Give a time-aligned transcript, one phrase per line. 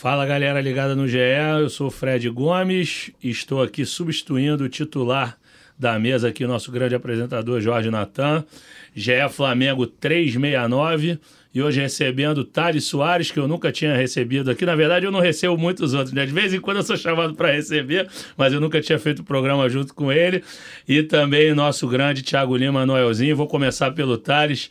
[0.00, 1.18] Fala galera ligada no GE,
[1.60, 5.36] eu sou o Fred Gomes, estou aqui substituindo o titular
[5.76, 8.44] da mesa aqui, o nosso grande apresentador Jorge Natan.
[8.94, 11.18] GE Flamengo 369
[11.52, 14.64] e hoje recebendo Thales Soares, que eu nunca tinha recebido aqui.
[14.64, 16.24] Na verdade, eu não recebo muitos outros, né?
[16.24, 19.68] De vez em quando eu sou chamado para receber, mas eu nunca tinha feito programa
[19.68, 20.44] junto com ele.
[20.86, 23.34] E também nosso grande Thiago Lima Noelzinho.
[23.34, 24.70] Vou começar pelo Thales.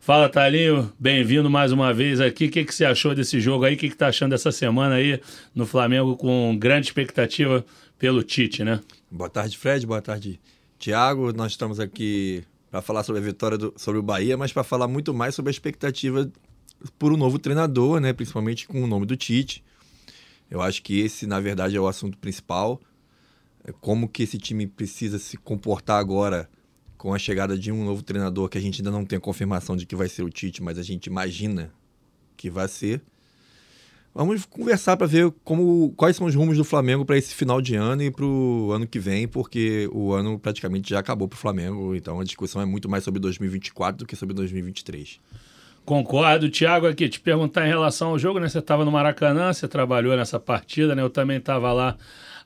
[0.00, 2.46] Fala, Talinho, bem-vindo mais uma vez aqui.
[2.46, 3.74] O que, que você achou desse jogo aí?
[3.74, 5.20] O que, que tá achando dessa semana aí
[5.54, 7.64] no Flamengo com grande expectativa
[7.98, 8.80] pelo Tite, né?
[9.10, 9.86] Boa tarde, Fred.
[9.86, 10.40] Boa tarde,
[10.78, 11.32] Thiago.
[11.32, 14.88] Nós estamos aqui para falar sobre a vitória do, sobre o Bahia, mas para falar
[14.88, 16.30] muito mais sobre a expectativa
[16.98, 18.12] por um novo treinador, né?
[18.12, 19.62] principalmente com o nome do Tite.
[20.50, 22.80] Eu acho que esse, na verdade, é o assunto principal.
[23.64, 26.48] É como que esse time precisa se comportar agora
[26.98, 29.76] com a chegada de um novo treinador que a gente ainda não tem a confirmação
[29.76, 31.72] de que vai ser o Tite, mas a gente imagina
[32.36, 33.00] que vai ser.
[34.12, 37.76] Vamos conversar para ver como, quais são os rumos do Flamengo para esse final de
[37.76, 41.38] ano e para o ano que vem, porque o ano praticamente já acabou para o
[41.38, 45.20] Flamengo, então a discussão é muito mais sobre 2024 do que sobre 2023.
[45.84, 46.50] Concordo.
[46.50, 48.48] Thiago, aqui, te perguntar em relação ao jogo, né?
[48.48, 51.00] Você estava no Maracanã, você trabalhou nessa partida, né?
[51.00, 51.96] Eu também estava lá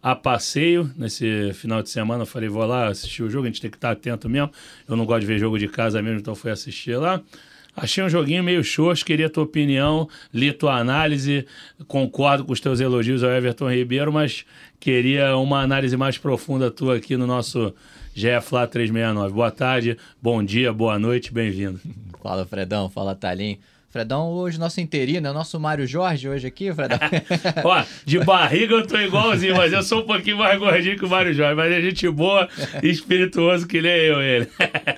[0.02, 2.22] a passeio nesse final de semana.
[2.22, 4.50] Eu falei, vou lá assistir o jogo, a gente tem que estar atento mesmo.
[4.88, 7.20] Eu não gosto de ver jogo de casa mesmo, então fui assistir lá.
[7.74, 11.46] Achei um joguinho meio xoxo, queria tua opinião, li tua análise,
[11.86, 14.44] concordo com os teus elogios ao Everton Ribeiro, mas
[14.78, 17.74] queria uma análise mais profunda tua aqui no nosso
[18.14, 19.32] GFLA 369.
[19.32, 21.80] Boa tarde, bom dia, boa noite, bem-vindo.
[22.22, 23.58] Fala, Fredão, fala, Talim.
[23.92, 26.98] Fredão, hoje nosso interino, é o nosso Mário Jorge hoje aqui, Fredão.
[27.62, 31.10] Ó, de barriga eu tô igualzinho, mas eu sou um pouquinho mais gordinho que o
[31.10, 32.48] Mário Jorge, mas é gente boa
[32.82, 34.48] e espirituoso que nem eu, ele.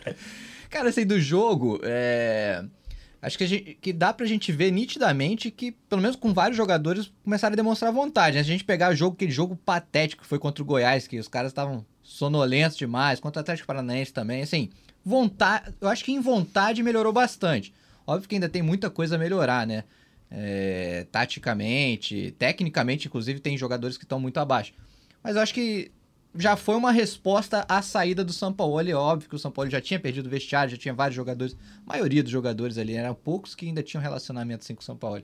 [0.71, 2.63] Cara, assim, do jogo, é...
[3.21, 7.11] acho que, gente, que dá pra gente ver nitidamente que, pelo menos com vários jogadores,
[7.25, 8.37] começaram a demonstrar vontade.
[8.37, 8.45] Né?
[8.45, 11.19] Se a gente pegar o jogo, aquele jogo patético que foi contra o Goiás, que
[11.19, 14.71] os caras estavam sonolentos demais, contra o Atlético Paranaense também, assim,
[15.05, 17.75] vontade, eu acho que em vontade melhorou bastante.
[18.07, 19.85] Óbvio que ainda tem muita coisa a melhorar, né?
[20.31, 24.75] É, taticamente, tecnicamente, inclusive, tem jogadores que estão muito abaixo.
[25.23, 25.91] Mas eu acho que
[26.37, 28.81] já foi uma resposta à saída do São Paulo.
[28.81, 31.57] É óbvio que o São Paulo já tinha perdido o vestiário, já tinha vários jogadores,
[31.87, 34.97] a maioria dos jogadores ali, eram poucos que ainda tinham relacionamento assim com o São
[34.97, 35.23] Paulo.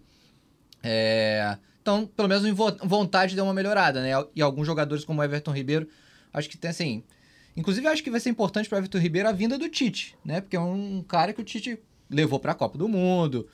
[0.82, 4.10] É, então, pelo menos em vontade deu uma melhorada, né?
[4.34, 5.88] E alguns jogadores como Everton Ribeiro,
[6.32, 7.02] acho que tem assim.
[7.56, 10.40] Inclusive, acho que vai ser importante para Everton Ribeiro a vinda do Tite, né?
[10.40, 13.46] Porque é um cara que o Tite levou para a Copa do Mundo,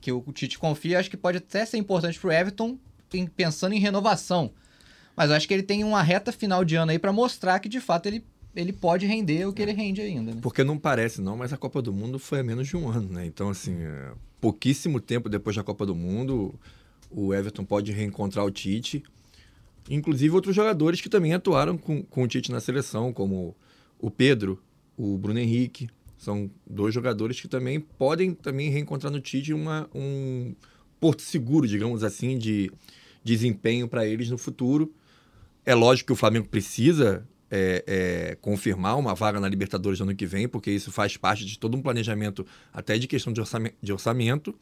[0.00, 2.78] que o Tite confia, acho que pode até ser importante para o Everton
[3.36, 4.50] pensando em renovação.
[5.16, 7.68] Mas eu acho que ele tem uma reta final de ano aí para mostrar que
[7.68, 8.24] de fato ele,
[8.54, 10.34] ele pode render o que ele rende ainda.
[10.34, 10.40] Né?
[10.40, 13.12] Porque não parece não, mas a Copa do Mundo foi há menos de um ano,
[13.12, 13.26] né?
[13.26, 16.54] Então, assim, é, pouquíssimo tempo depois da Copa do Mundo,
[17.10, 19.02] o Everton pode reencontrar o Tite.
[19.90, 23.56] Inclusive outros jogadores que também atuaram com, com o Tite na seleção, como
[23.98, 24.62] o Pedro,
[24.96, 25.88] o Bruno Henrique.
[26.18, 30.54] São dois jogadores que também podem também reencontrar no Tite uma, um
[31.00, 32.70] porto seguro, digamos assim, de
[33.24, 34.92] desempenho para eles no futuro.
[35.64, 40.14] É lógico que o Flamengo precisa é, é, confirmar uma vaga na Libertadores no ano
[40.14, 43.76] que vem, porque isso faz parte de todo um planejamento, até de questão de orçamento.
[43.80, 44.54] De orçamento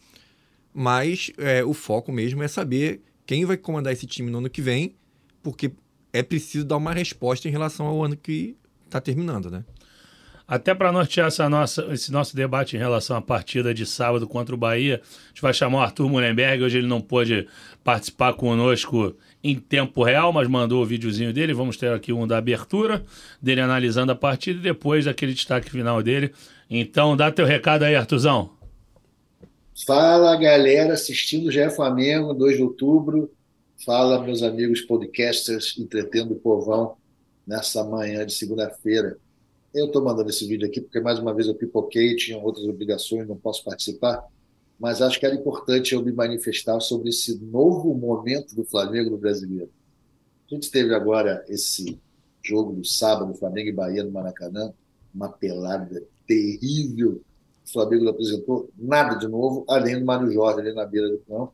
[0.78, 4.60] mas é, o foco mesmo é saber quem vai comandar esse time no ano que
[4.60, 4.94] vem,
[5.42, 5.72] porque
[6.12, 9.64] é preciso dar uma resposta em relação ao ano que está terminando, né?
[10.48, 14.54] Até para nortear essa nossa, esse nosso debate em relação à partida de sábado contra
[14.54, 16.62] o Bahia, a gente vai chamar o Arthur Mullenberg.
[16.62, 17.48] Hoje ele não pôde
[17.82, 21.52] participar conosco em tempo real, mas mandou o videozinho dele.
[21.52, 23.04] Vamos ter aqui um da abertura,
[23.42, 26.32] dele analisando a partida e depois daquele destaque final dele.
[26.70, 28.50] Então, dá teu recado aí, Artuzão.
[29.84, 33.30] Fala, galera, assistindo é Flamengo, 2 de outubro.
[33.84, 36.96] Fala, meus amigos podcasters, entretendo o povão
[37.44, 39.18] nessa manhã de segunda-feira.
[39.76, 43.28] Eu estou mandando esse vídeo aqui porque, mais uma vez, eu pipoquei, tinha outras obrigações,
[43.28, 44.26] não posso participar
[44.78, 49.18] mas acho que era importante eu me manifestar sobre esse novo momento do Flamengo no
[49.18, 49.70] brasileiro.
[50.50, 51.98] A gente teve agora esse
[52.42, 54.72] jogo do sábado, Flamengo e Bahia no Maracanã,
[55.14, 57.22] uma pelada terrível.
[57.66, 61.18] O Flamengo não apresentou nada de novo, além do Mário Jorge ali na beira do
[61.18, 61.52] campo.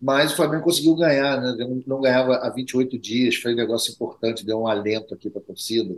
[0.00, 1.82] Mas o Flamengo conseguiu ganhar, né?
[1.86, 5.44] não ganhava há 28 dias, foi um negócio importante, deu um alento aqui para a
[5.44, 5.96] torcida.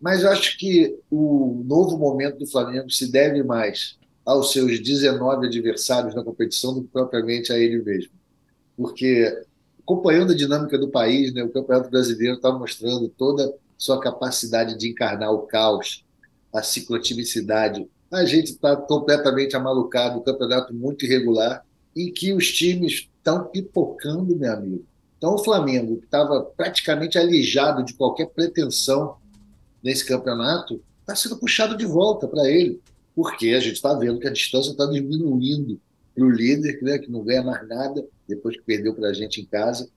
[0.00, 5.46] Mas eu acho que o novo momento do Flamengo se deve mais aos seus 19
[5.46, 8.12] adversários na competição do que propriamente a ele mesmo.
[8.76, 9.42] Porque,
[9.80, 14.88] acompanhando a dinâmica do país, né, o Campeonato Brasileiro está mostrando toda sua capacidade de
[14.88, 16.04] encarnar o caos,
[16.52, 17.86] a ciclotipicidade.
[18.10, 21.64] A gente está completamente amalucado, o campeonato muito irregular.
[21.96, 24.84] e que os times estão pipocando, meu amigo.
[25.16, 29.16] Então, o Flamengo, que estava praticamente alijado de qualquer pretensão
[29.84, 32.80] nesse campeonato, está sendo puxado de volta para ele,
[33.14, 35.78] porque a gente está vendo que a distância está diminuindo
[36.14, 39.40] para o líder, né, que não ganha mais nada depois que perdeu para a gente
[39.40, 39.88] em casa.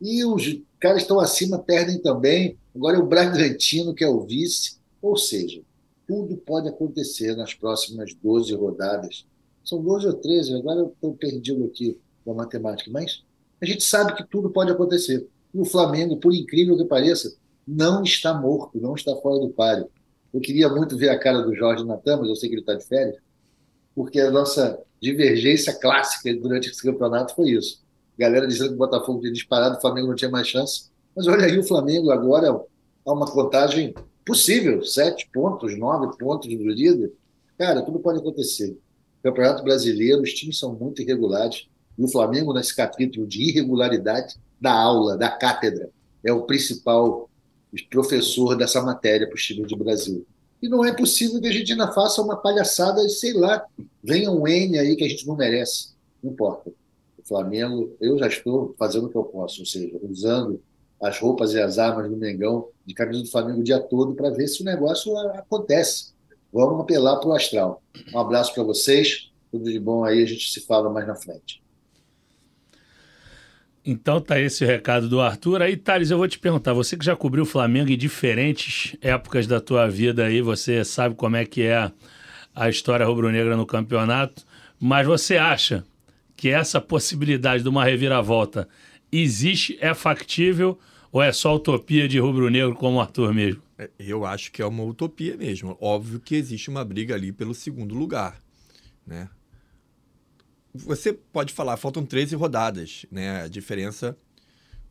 [0.00, 2.58] E os caras estão acima, perdem também.
[2.74, 4.78] Agora é o Bragantino, que é o vice.
[5.00, 5.62] Ou seja,
[6.06, 9.24] tudo pode acontecer nas próximas 12 rodadas.
[9.64, 13.22] São 12 ou 13, agora eu estou perdido aqui da matemática, mas
[13.60, 15.26] a gente sabe que tudo pode acontecer.
[15.54, 17.34] E o Flamengo, por incrível que pareça,
[17.66, 19.88] não está morto, não está fora do páreo.
[20.32, 22.74] Eu queria muito ver a cara do Jorge Natan, mas eu sei que ele está
[22.74, 23.16] de férias,
[23.94, 27.82] porque a nossa divergência clássica durante esse campeonato foi isso.
[28.18, 30.90] Galera dizendo que o Botafogo tinha disparado, o Flamengo não tinha mais chance.
[31.14, 32.48] Mas olha aí o Flamengo agora
[33.04, 37.12] há uma contagem possível, sete pontos, nove pontos do líder.
[37.58, 38.76] Cara, tudo pode acontecer.
[39.22, 41.68] Campeonato Brasileiro, os times são muito irregulares.
[41.98, 45.90] E o Flamengo, nesse capítulo de irregularidade, da aula, da cátedra,
[46.24, 47.30] é o principal
[47.90, 50.26] professor dessa matéria para os times do Brasil.
[50.62, 53.64] E não é possível que a gente ainda faça uma palhaçada, sei lá,
[54.02, 55.90] venha um N aí que a gente não merece.
[56.22, 56.70] Não importa.
[57.18, 60.62] O Flamengo, eu já estou fazendo o que eu posso, ou seja, usando
[61.00, 64.30] as roupas e as armas do Mengão de camisa do Flamengo o dia todo para
[64.30, 66.14] ver se o negócio acontece.
[66.52, 67.82] Vamos apelar para o astral.
[68.14, 71.62] Um abraço para vocês, tudo de bom aí, a gente se fala mais na frente.
[73.88, 75.62] Então tá esse o recado do Arthur.
[75.62, 79.46] Aí, Thales, eu vou te perguntar, você que já cobriu o Flamengo em diferentes épocas
[79.46, 81.92] da tua vida aí, você sabe como é que é
[82.52, 84.44] a história rubro-negra no campeonato,
[84.80, 85.84] mas você acha
[86.36, 88.68] que essa possibilidade de uma reviravolta
[89.12, 90.76] existe, é factível
[91.12, 93.62] ou é só utopia de rubro-negro como o Arthur mesmo?
[93.78, 95.76] É, eu acho que é uma utopia mesmo.
[95.80, 98.42] Óbvio que existe uma briga ali pelo segundo lugar,
[99.06, 99.28] né?
[100.84, 103.42] Você pode falar, faltam 13 rodadas, né?
[103.42, 104.16] A diferença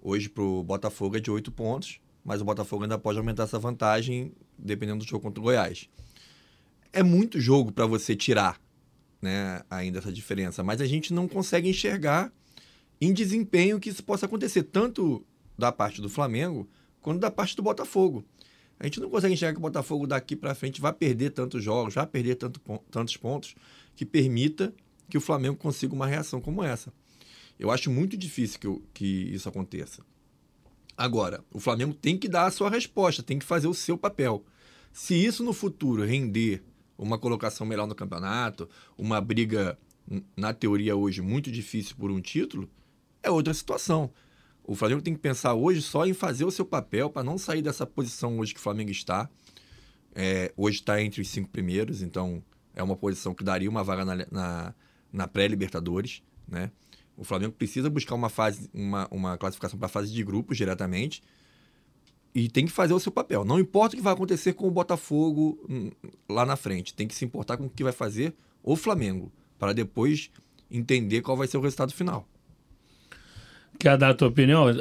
[0.02, 3.60] hoje para o Botafogo é de 8 pontos, mas o Botafogo ainda pode aumentar essa
[3.60, 5.90] vantagem dependendo do jogo contra o Goiás.
[6.94, 8.60] É muito jogo para você tirar
[9.22, 12.32] né, ainda essa diferença, mas a gente não consegue enxergar
[13.02, 15.26] em desempenho que isso possa acontecer, tanto
[15.58, 16.68] da parte do Flamengo
[17.02, 18.24] quanto da parte do Botafogo.
[18.80, 21.94] A gente não consegue enxergar que o Botafogo daqui para frente vai perder tantos jogos,
[21.94, 22.60] vai perder tanto,
[22.92, 23.56] tantos pontos
[23.96, 24.74] que permita
[25.10, 26.94] que o Flamengo consiga uma reação como essa.
[27.60, 30.04] Eu acho muito difícil que, que isso aconteça.
[30.98, 34.44] Agora, o Flamengo tem que dar a sua resposta, tem que fazer o seu papel.
[34.94, 36.64] Se isso no futuro render
[36.98, 39.78] uma colocação melhor no campeonato, uma briga,
[40.36, 42.70] na teoria hoje, muito difícil por um título,
[43.22, 44.10] é outra situação.
[44.64, 47.62] O Flamengo tem que pensar hoje só em fazer o seu papel para não sair
[47.62, 49.30] dessa posição hoje que o Flamengo está.
[50.14, 52.42] É, hoje está entre os cinco primeiros, então
[52.74, 54.76] é uma posição que daria uma vaga na, na,
[55.16, 56.70] na pré-Libertadores, né?
[57.18, 61.24] O Flamengo precisa buscar uma fase, uma, uma classificação para a fase de grupos diretamente
[62.34, 63.46] e tem que fazer o seu papel.
[63.46, 65.90] Não importa o que vai acontecer com o Botafogo hum,
[66.28, 69.72] lá na frente, tem que se importar com o que vai fazer o Flamengo para
[69.72, 70.30] depois
[70.70, 72.28] entender qual vai ser o resultado final.
[73.80, 74.72] Quer dar a tua opinião,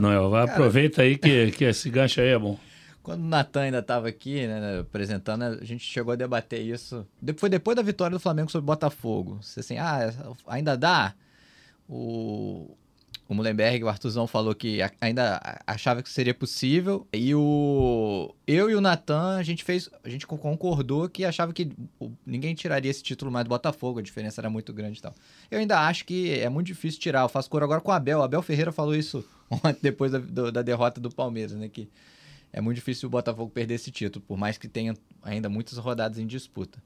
[0.00, 0.34] Noel?
[0.34, 2.58] Aproveita aí que, que esse gancho aí é bom.
[3.04, 7.06] Quando o Natan ainda estava aqui, né, apresentando, a gente chegou a debater isso.
[7.36, 9.38] Foi depois da vitória do Flamengo sobre o Botafogo.
[9.42, 10.10] Você assim, ah,
[10.46, 11.14] ainda dá?
[11.86, 12.74] O,
[13.28, 17.06] o Mullenberg, o Artuzão falou que ainda achava que seria possível.
[17.12, 21.72] E o eu e o Natan, a gente fez, a gente concordou que achava que
[22.24, 25.14] ninguém tiraria esse título mais do Botafogo, a diferença era muito grande e tal.
[25.50, 27.20] Eu ainda acho que é muito difícil tirar.
[27.20, 28.20] Eu faço cor agora com o Abel.
[28.20, 31.86] O Abel Ferreira falou isso ontem depois da, do, da derrota do Palmeiras, né, que
[32.54, 36.18] é muito difícil o Botafogo perder esse título, por mais que tenha ainda muitas rodadas
[36.18, 36.80] em disputa.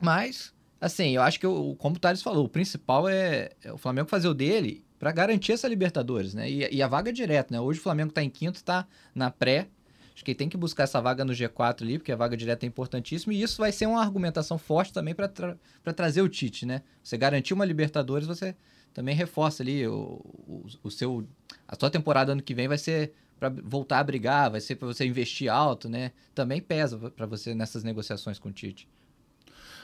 [0.00, 1.46] Mas, assim, eu acho que,
[1.76, 5.52] como o Thales falou, o principal é, é o Flamengo fazer o dele para garantir
[5.52, 6.50] essa Libertadores, né?
[6.50, 7.60] E, e, a vaga é direta, né?
[7.60, 9.68] Hoje o Flamengo está em quinto, está na pré.
[10.14, 12.66] Acho que tem que buscar essa vaga no G4 ali, porque a vaga direta é
[12.66, 13.34] importantíssima.
[13.34, 15.58] E isso vai ser uma argumentação forte também para tra
[15.94, 16.80] trazer o Tite, né?
[17.02, 18.56] Você garantir uma Libertadores, você
[18.94, 21.26] também reforça ali o, o, o seu.
[21.68, 24.86] A sua temporada ano que vem vai ser para voltar a brigar, vai ser para
[24.86, 26.12] você investir alto, né?
[26.34, 28.86] Também pesa para você nessas negociações com o Tite.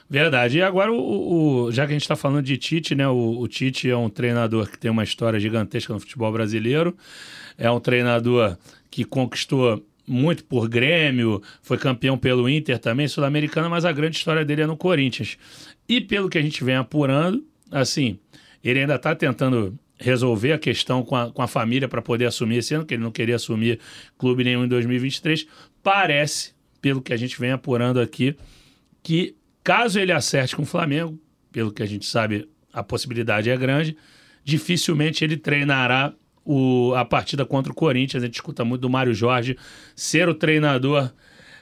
[0.09, 0.59] Verdade.
[0.59, 3.09] E agora, o, o já que a gente está falando de Tite, né?
[3.09, 6.95] O, o, Tite é um treinador que tem uma história gigantesca no futebol brasileiro.
[7.57, 8.59] É um treinador
[8.91, 14.45] que conquistou muito por Grêmio, foi campeão pelo Inter também, sul-americano, mas a grande história
[14.45, 15.37] dele é no Corinthians.
[15.89, 18.19] E pelo que a gente vem apurando, assim,
[18.63, 22.59] ele ainda está tentando resolver a questão com a, com a família para poder assumir
[22.59, 23.79] esse ano, que ele não queria assumir
[24.19, 25.47] clube nenhum em 2023.
[25.83, 28.37] Parece, pelo que a gente vem apurando aqui,
[29.03, 29.35] que
[29.65, 31.19] caso ele acerte com o Flamengo,
[31.51, 33.97] pelo que a gente sabe, a possibilidade é grande,
[34.45, 36.13] dificilmente ele treinará
[36.45, 38.23] o, a partida contra o Corinthians.
[38.23, 39.57] A gente escuta muito do Mário Jorge
[39.95, 41.11] ser o treinador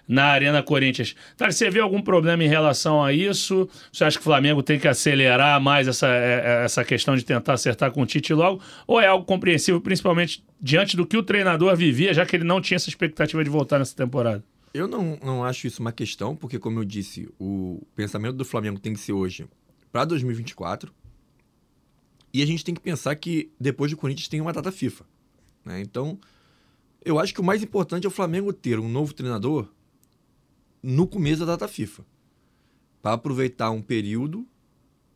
[0.07, 1.15] na Arena Corinthians.
[1.37, 3.69] Tá, você vê algum problema em relação a isso?
[3.93, 7.25] Você acha que o Flamengo tem que acelerar mais essa, é, é, essa questão de
[7.25, 8.61] tentar acertar com o Tite logo?
[8.87, 12.61] Ou é algo compreensível, principalmente diante do que o treinador vivia, já que ele não
[12.61, 14.45] tinha essa expectativa de voltar nessa temporada?
[14.73, 18.81] Eu não, não acho isso uma questão, porque, como eu disse, o pensamento do Flamengo
[18.81, 19.47] tem que ser hoje
[19.93, 20.93] para 2024.
[22.33, 25.05] E a gente tem que pensar que depois do Corinthians tem uma data FIFA.
[25.65, 25.81] Né?
[25.81, 26.19] Então,
[27.05, 29.69] eu acho que o mais importante é o Flamengo ter um novo treinador
[30.85, 32.05] no começo da data FIFA.
[33.01, 34.47] Para aproveitar um período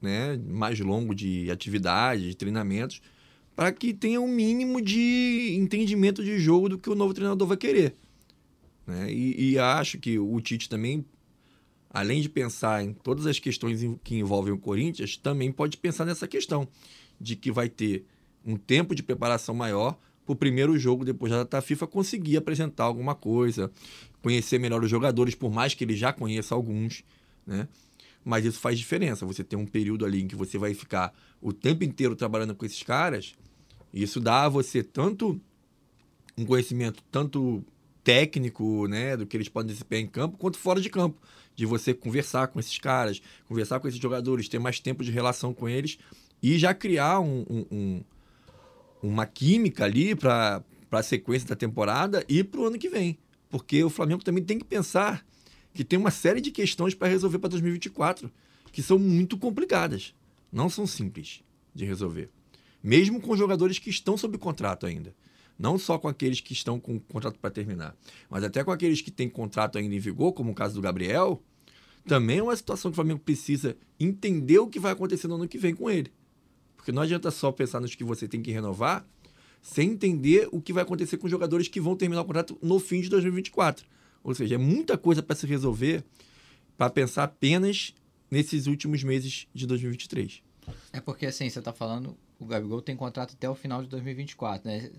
[0.00, 3.00] né, mais longo de atividade, de treinamentos,
[3.54, 7.56] para que tenha um mínimo de entendimento de jogo do que o novo treinador vai
[7.56, 7.94] querer.
[8.86, 9.12] Né?
[9.12, 11.04] E, e acho que o Tite também
[11.90, 16.28] além de pensar em todas as questões que envolvem o Corinthians, também pode pensar nessa
[16.28, 16.68] questão
[17.20, 18.04] de que vai ter
[18.44, 22.84] um tempo de preparação maior para o primeiro jogo depois da data FIFA conseguir apresentar
[22.84, 23.70] alguma coisa,
[24.22, 27.04] conhecer melhor os jogadores, por mais que ele já conheça alguns,
[27.46, 27.68] né?
[28.24, 29.24] Mas isso faz diferença.
[29.24, 32.66] Você tem um período ali em que você vai ficar o tempo inteiro trabalhando com
[32.66, 33.34] esses caras,
[33.92, 35.40] isso dá a você tanto
[36.36, 37.64] um conhecimento tanto
[38.04, 41.20] técnico, né, do que eles podem desempenhar em campo, quanto fora de campo,
[41.54, 45.52] de você conversar com esses caras, conversar com esses jogadores, ter mais tempo de relação
[45.52, 45.98] com eles
[46.42, 48.04] e já criar um, um, um,
[49.02, 53.18] uma química ali para a sequência da temporada e para o ano que vem.
[53.48, 55.24] Porque o Flamengo também tem que pensar
[55.72, 58.30] que tem uma série de questões para resolver para 2024
[58.72, 60.14] que são muito complicadas.
[60.52, 61.42] Não são simples
[61.74, 62.30] de resolver.
[62.82, 65.14] Mesmo com jogadores que estão sob contrato ainda.
[65.58, 67.96] Não só com aqueles que estão com contrato para terminar,
[68.30, 71.42] mas até com aqueles que têm contrato ainda em vigor, como o caso do Gabriel,
[72.06, 75.48] também é uma situação que o Flamengo precisa entender o que vai acontecer no ano
[75.48, 76.12] que vem com ele.
[76.76, 79.04] Porque não adianta só pensar nos que você tem que renovar
[79.60, 82.78] sem entender o que vai acontecer com os jogadores que vão terminar o contrato no
[82.78, 83.86] fim de 2024.
[84.22, 86.04] Ou seja, é muita coisa para se resolver
[86.76, 87.94] para pensar apenas
[88.30, 90.42] nesses últimos meses de 2023.
[90.92, 94.68] É porque assim, você está falando, o Gabigol tem contrato até o final de 2024,
[94.68, 94.90] né?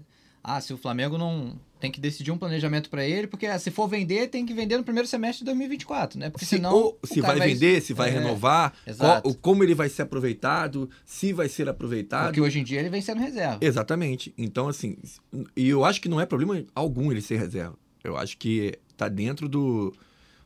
[0.44, 3.72] Ah, se o Flamengo não tem que decidir um planejamento para ele, porque ah, se
[3.72, 6.30] for vender, tem que vender no primeiro semestre de 2024, né?
[6.30, 6.74] Porque se, senão.
[6.74, 10.90] Ou, se vai, vai vender, se vai é, renovar, qual, como ele vai ser aproveitado,
[11.06, 12.26] se vai ser aproveitado.
[12.26, 13.60] Porque hoje em dia ele vem sendo reserva.
[13.62, 14.34] Exatamente.
[14.38, 14.98] Então, assim,
[15.56, 17.78] e eu acho que não é problema algum ele ser reserva.
[18.04, 19.94] Eu acho que tá dentro do,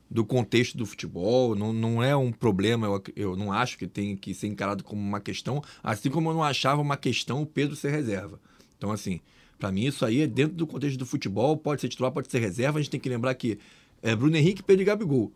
[0.09, 4.15] do contexto do futebol, não, não é um problema, eu, eu não acho que tem
[4.15, 7.75] que ser encarado como uma questão, assim como eu não achava uma questão o Pedro
[7.75, 8.39] ser reserva.
[8.77, 9.21] Então, assim,
[9.63, 12.39] para mim, isso aí é dentro do contexto do futebol, pode ser titular, pode ser
[12.39, 12.79] reserva.
[12.79, 13.57] A gente tem que lembrar que
[14.01, 15.31] é Bruno Henrique, Pedro e Gabigol.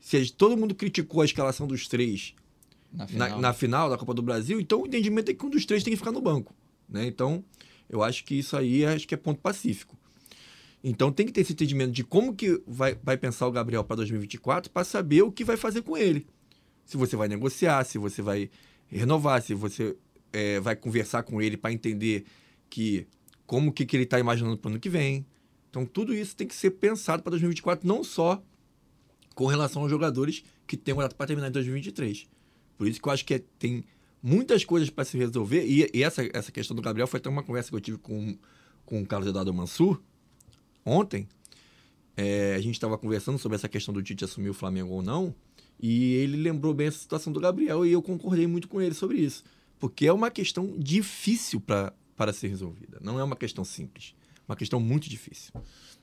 [0.00, 2.34] Se todo mundo criticou a escalação dos três
[2.92, 3.28] na final.
[3.28, 3.88] Na, na final.
[3.88, 6.10] da Copa do Brasil, então o entendimento é que um dos três tem que ficar
[6.10, 6.52] no banco.
[6.88, 7.06] Né?
[7.06, 7.44] Então,
[7.88, 9.96] eu acho que isso aí acho que é ponto pacífico.
[10.82, 13.94] Então tem que ter esse entendimento de como que vai, vai pensar o Gabriel para
[13.94, 16.26] 2024 para saber o que vai fazer com ele.
[16.84, 18.50] Se você vai negociar, se você vai
[18.88, 19.94] renovar, se você
[20.32, 22.24] é, vai conversar com ele para entender
[22.68, 23.06] que
[23.48, 25.26] como que, que ele está imaginando para o ano que vem.
[25.70, 28.42] Então, tudo isso tem que ser pensado para 2024, não só
[29.34, 32.28] com relação aos jogadores que têm um para terminar em 2023.
[32.76, 33.84] Por isso que eu acho que é, tem
[34.22, 35.64] muitas coisas para se resolver.
[35.64, 38.36] E, e, essa, essa questão do Gabriel foi até uma conversa que eu tive com,
[38.84, 39.98] com o Carlos Eduardo Mansur
[40.84, 41.26] ontem.
[42.18, 45.34] É, a gente estava conversando sobre essa questão do Tite assumir o Flamengo ou não.
[45.80, 49.18] E ele lembrou bem essa situação do Gabriel e eu concordei muito com ele sobre
[49.18, 49.42] isso.
[49.78, 52.98] Porque é uma questão difícil para para ser resolvida.
[53.00, 54.14] Não é uma questão simples,
[54.46, 55.52] uma questão muito difícil.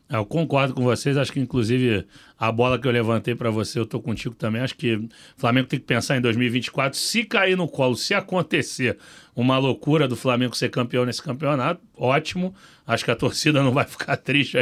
[0.07, 2.05] É, eu concordo com vocês, acho que inclusive
[2.37, 4.61] a bola que eu levantei para você, eu estou contigo também.
[4.61, 6.97] Acho que o Flamengo tem que pensar em 2024.
[6.97, 8.97] Se cair no colo, se acontecer
[9.35, 12.55] uma loucura do Flamengo ser campeão nesse campeonato, ótimo.
[12.87, 14.57] Acho que a torcida não vai ficar triste,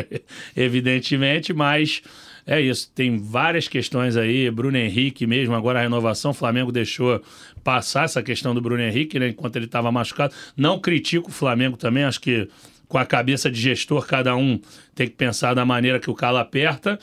[0.56, 2.02] evidentemente, mas
[2.46, 2.92] é isso.
[2.94, 4.50] Tem várias questões aí.
[4.52, 6.32] Bruno Henrique mesmo, agora a renovação.
[6.32, 7.22] O Flamengo deixou
[7.64, 10.34] passar essa questão do Bruno Henrique, né, enquanto ele estava machucado.
[10.56, 12.50] Não critico o Flamengo também, acho que
[12.88, 14.60] com a cabeça de gestor, cada um
[14.94, 17.00] tem que pensar da maneira que o calo aperta.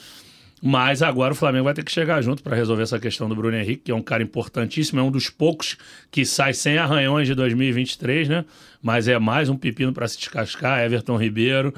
[0.63, 3.57] Mas agora o Flamengo vai ter que chegar junto para resolver essa questão do Bruno
[3.57, 5.77] Henrique, que é um cara importantíssimo, é um dos poucos
[6.11, 8.45] que sai sem arranhões de 2023, né?
[8.83, 10.81] Mas é mais um pepino para se descascar.
[10.81, 11.73] Everton Ribeiro,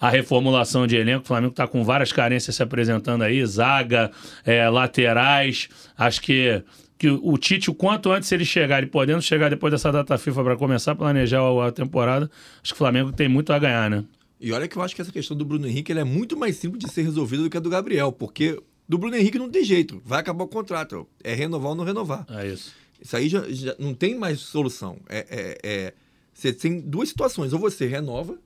[0.00, 1.24] a reformulação de elenco.
[1.24, 4.10] O Flamengo está com várias carências se apresentando aí, zaga,
[4.44, 5.68] é, laterais.
[5.96, 6.62] Acho que
[6.96, 10.44] que o Tite, o quanto antes ele chegar e podendo chegar depois dessa data FIFA
[10.44, 12.30] para começar a planejar a temporada,
[12.62, 14.04] acho que o Flamengo tem muito a ganhar, né?
[14.40, 16.84] E olha que eu acho que essa questão do Bruno Henrique é muito mais simples
[16.84, 20.02] de ser resolvida do que a do Gabriel, porque do Bruno Henrique não tem jeito,
[20.04, 22.26] vai acabar o contrato, é renovar ou não renovar.
[22.28, 22.74] É isso.
[23.00, 24.98] Isso aí já, já não tem mais solução.
[25.08, 25.94] É, é, é-
[26.32, 27.52] você tem duas situações.
[27.52, 28.38] Ou você renova,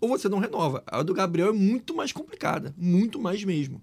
[0.00, 0.82] ou você não renova.
[0.86, 2.74] A do Gabriel é muito mais complicada.
[2.76, 3.80] Muito mais mesmo.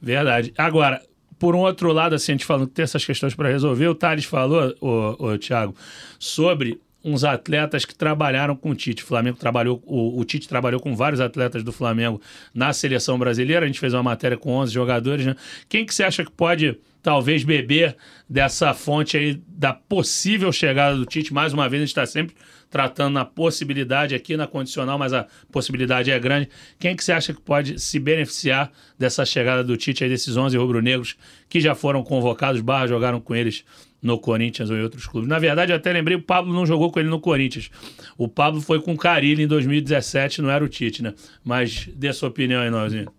[0.00, 0.54] Verdade.
[0.56, 1.02] Agora,
[1.38, 3.94] por um outro lado, assim, a gente falando que tem essas questões para resolver, o
[3.94, 5.74] Thales falou, o, o Thiago,
[6.18, 9.04] sobre uns atletas que trabalharam com o Tite.
[9.04, 12.20] O Flamengo trabalhou, o, o Tite trabalhou com vários atletas do Flamengo
[12.52, 13.64] na seleção brasileira.
[13.64, 15.36] A gente fez uma matéria com 11 jogadores, né?
[15.68, 17.96] Quem que você acha que pode talvez beber
[18.28, 21.32] dessa fonte aí da possível chegada do Tite?
[21.32, 22.34] Mais uma vez, a gente está sempre
[22.68, 26.48] tratando na possibilidade aqui na condicional, mas a possibilidade é grande.
[26.80, 30.56] Quem que você acha que pode se beneficiar dessa chegada do Tite aí, desses 11
[30.56, 31.16] rubro-negros
[31.48, 33.64] que já foram convocados, barra jogaram com eles
[34.06, 35.28] no Corinthians ou em outros clubes?
[35.28, 37.70] Na verdade, até lembrei, o Pablo não jogou com ele no Corinthians.
[38.16, 41.12] O Pablo foi com o Carilli em 2017, não era o Tite, né?
[41.44, 43.12] Mas dê sua opinião aí, Nozinho.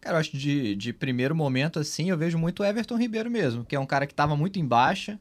[0.00, 3.64] Cara, eu acho de, de primeiro momento, assim, eu vejo muito o Everton Ribeiro mesmo,
[3.64, 5.18] que é um cara que estava muito em baixa.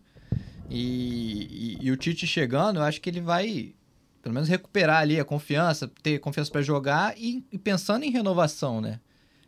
[0.70, 3.74] E, e, e o Tite chegando, eu acho que ele vai,
[4.22, 8.82] pelo menos, recuperar ali a confiança, ter confiança para jogar e, e pensando em renovação,
[8.82, 9.00] né?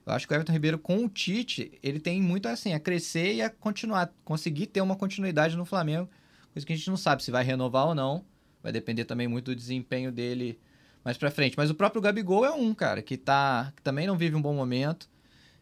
[0.07, 3.33] Eu acho que o Everton Ribeiro com o Tite, ele tem muito assim, a crescer
[3.33, 6.09] e a continuar, conseguir ter uma continuidade no Flamengo,
[6.53, 8.23] coisa que a gente não sabe se vai renovar ou não.
[8.63, 10.57] Vai depender também muito do desempenho dele
[11.03, 11.55] mais pra frente.
[11.57, 14.53] Mas o próprio Gabigol é um, cara, que, tá, que também não vive um bom
[14.53, 15.09] momento.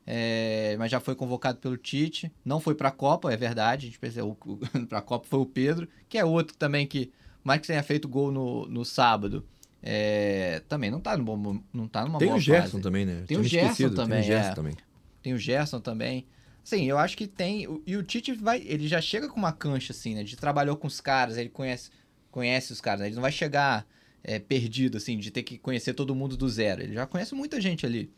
[0.06, 2.32] é, mas já foi convocado pelo Tite.
[2.46, 3.88] Não foi pra Copa, é verdade.
[3.88, 7.12] A gente percebeu, o, pra Copa foi o Pedro, que é outro também que,
[7.44, 9.44] mais que tenha feito gol no, no sábado,
[9.88, 12.82] é, também não tá, no bom, não tá numa Tem boa o Gerson fase.
[12.82, 13.24] também, né?
[13.28, 14.56] Tem o Gerson esquecido, também, Tem o Gerson é.
[14.56, 14.76] também.
[15.22, 16.28] Tem o Gerson também.
[16.64, 17.68] Sim, eu acho que tem.
[17.86, 18.64] E o Tite vai.
[18.66, 20.24] Ele já chega com uma cancha, assim, né?
[20.24, 21.92] De trabalhou com os caras, ele conhece,
[22.32, 23.08] conhece os caras, né?
[23.08, 23.86] Ele não vai chegar
[24.24, 26.82] é, perdido, assim, de ter que conhecer todo mundo do zero.
[26.82, 28.12] Ele já conhece muita gente ali.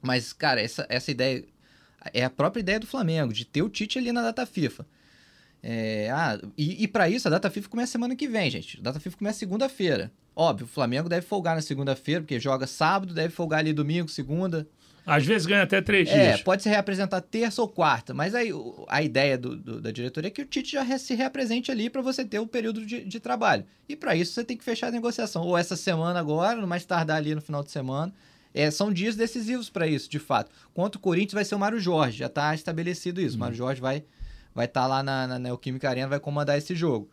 [0.00, 1.44] Mas, cara, essa, essa ideia.
[2.12, 4.86] É a própria ideia do Flamengo, de ter o Tite ali na data FIFA.
[5.66, 8.78] É, ah, e, e para isso, a data FIFA começa semana que vem, gente.
[8.80, 10.12] A data FIFA começa segunda-feira.
[10.36, 14.68] Óbvio, o Flamengo deve folgar na segunda-feira, porque joga sábado, deve folgar ali domingo, segunda.
[15.06, 16.42] Às vezes ganha até três É, dias.
[16.42, 18.50] pode se reapresentar terça ou quarta, mas aí
[18.88, 22.02] a ideia do- do- da diretoria é que o Tite já se reapresente ali para
[22.02, 23.64] você ter o período de, de trabalho.
[23.88, 26.84] E para isso você tem que fechar a negociação, ou essa semana agora, no mais
[26.84, 28.12] tardar ali no final de semana.
[28.52, 30.50] É, são dias decisivos para isso, de fato.
[30.74, 33.36] Contra o Corinthians vai ser o Mário Jorge, já está estabelecido isso.
[33.36, 34.04] O Mário Jorge vai
[34.54, 37.10] vai estar lá na, na Neoquímica Arena, vai comandar esse jogo.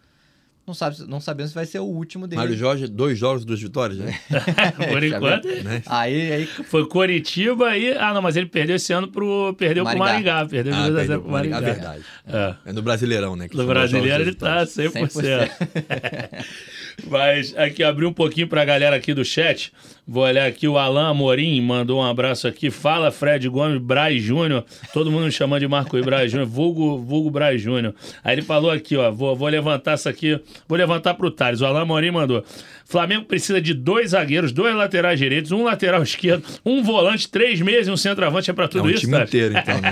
[0.65, 2.39] Não, sabe, não sabemos se vai ser o último dele.
[2.39, 4.17] Mário Jorge, dois jogos, duas vitórias, né?
[4.91, 5.47] Por enquanto.
[5.47, 5.81] Né?
[5.87, 7.91] Aí, aí Foi Coritiba e.
[7.97, 9.55] Ah, não, mas ele perdeu esse ano pro.
[9.57, 10.35] Perdeu pro Maringá.
[10.35, 10.49] Maringá.
[10.49, 11.71] Perdeu de Ah, 2 a 0 perdeu pro Maringá, Maringá.
[11.71, 12.05] é verdade.
[12.27, 12.69] É.
[12.69, 13.49] É no Brasileirão, né?
[13.49, 14.93] que No brasileiro ele tá vitórias.
[14.93, 15.51] 100%.
[17.09, 19.71] Mas aqui, abri um pouquinho pra galera aqui do chat.
[20.07, 22.69] Vou olhar aqui, o Alan Amorim mandou um abraço aqui.
[22.69, 24.65] Fala, Fred Gomes, Braz Júnior.
[24.93, 26.47] Todo mundo me chamando de Marco e Braz Júnior.
[26.49, 27.93] Vulgo, vulgo Braz Júnior.
[28.23, 29.09] Aí ele falou aqui, ó.
[29.11, 30.39] Vou, vou levantar isso aqui.
[30.67, 31.61] Vou levantar pro Thales.
[31.61, 32.43] O Alan Amorim mandou.
[32.85, 37.87] Flamengo precisa de dois zagueiros, dois laterais direitos, um lateral esquerdo, um volante, três meses
[37.87, 38.49] e um centroavante.
[38.49, 39.29] É pra É tudo um isso, time Thales?
[39.29, 39.79] inteiro, então.
[39.79, 39.91] Né?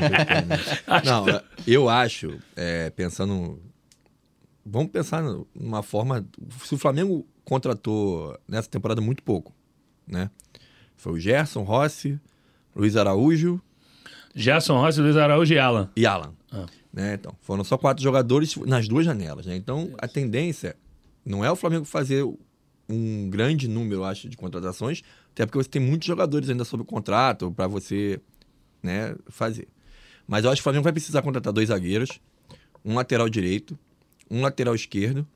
[1.05, 1.41] Não, que-
[1.71, 3.57] eu acho, é, pensando.
[4.71, 5.23] Vamos pensar
[5.55, 6.25] numa forma.
[6.63, 9.53] Se o Flamengo contratou nessa temporada muito pouco,
[10.07, 10.29] né?
[10.95, 12.19] Foi o Gerson, Rossi,
[12.75, 13.61] Luiz Araújo
[14.35, 15.89] Gerson Rossi, Luiz Araújo e Alan.
[15.95, 16.33] e Alan.
[16.51, 16.65] Ah.
[16.91, 17.15] Né?
[17.15, 19.45] Então, foram só quatro jogadores nas duas janelas.
[19.45, 19.55] Né?
[19.55, 20.75] Então, a tendência
[21.25, 22.23] não é o Flamengo fazer
[22.87, 27.51] um grande número, acho, de contratações, até porque você tem muitos jogadores ainda sob contrato
[27.51, 28.19] para você
[28.81, 29.67] né, fazer.
[30.27, 32.19] Mas eu acho que o Flamengo vai precisar contratar dois zagueiros,
[32.83, 33.77] um lateral direito,
[34.29, 35.27] um lateral esquerdo.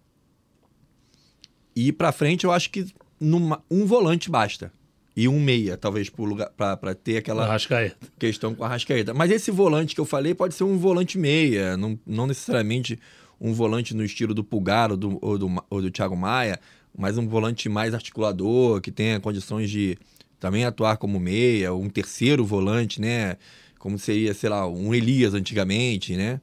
[1.75, 2.85] E para frente eu acho que
[3.19, 4.71] numa- um volante basta.
[5.15, 6.11] E um meia, talvez,
[6.57, 7.95] para ter aquela Arrascaeta.
[8.17, 9.13] questão com a Rascaeta.
[9.13, 12.99] Mas esse volante que eu falei pode ser um volante meia, não, não necessariamente
[13.39, 16.59] um volante no estilo do Pulgar ou do, ou do, ou do Thiago Maia,
[16.97, 19.97] mas um volante mais articulador, que tenha condições de
[20.39, 23.37] também atuar como meia, um terceiro volante, né?
[23.77, 26.41] Como seria, sei lá, um Elias antigamente, né?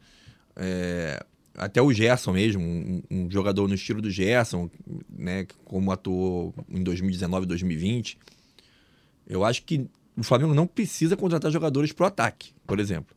[0.54, 4.70] É, até o Gerson mesmo, um, um jogador no estilo do Gerson,
[5.08, 5.46] né?
[5.64, 8.18] Como atuou em 2019 2020.
[9.26, 13.16] Eu acho que o Flamengo não precisa contratar jogadores pro ataque, por exemplo.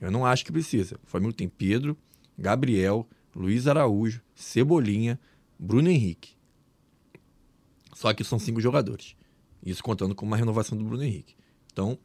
[0.00, 0.98] Eu não acho que precisa.
[1.04, 1.96] O Flamengo tem Pedro,
[2.38, 5.18] Gabriel, Luiz Araújo, Cebolinha,
[5.58, 6.34] Bruno Henrique.
[7.94, 9.16] Só que são cinco jogadores.
[9.64, 11.34] Isso contando com uma renovação do Bruno Henrique.
[11.72, 11.98] Então,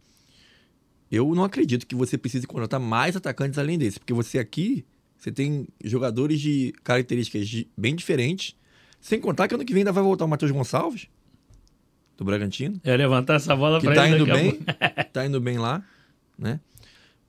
[1.12, 4.86] eu não acredito que você precise contratar mais atacantes além desse, porque você aqui
[5.20, 8.56] você tem jogadores de características de- bem diferentes.
[9.02, 11.08] Sem contar que ano que vem ainda vai voltar o Matheus Gonçalves,
[12.18, 14.60] do Bragantino É levantar essa bola que pra tá ele indo bem,
[15.14, 15.84] tá indo bem lá,
[16.38, 16.60] né?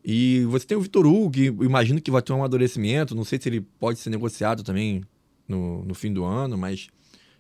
[0.05, 3.15] E você tem o Vitor Hugo, que imagino que vai ter um amadurecimento.
[3.15, 5.05] Não sei se ele pode ser negociado também
[5.47, 6.89] no, no fim do ano, mas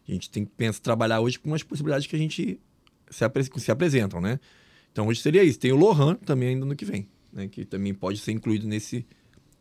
[0.06, 2.60] a gente tem que pensar, trabalhar hoje com as possibilidades que a gente
[3.08, 4.38] se, apre se apresentam, né?
[4.92, 5.58] Então hoje seria isso.
[5.58, 7.48] Tem o Lohan também ainda no que vem, né?
[7.48, 9.06] Que também pode ser incluído nesse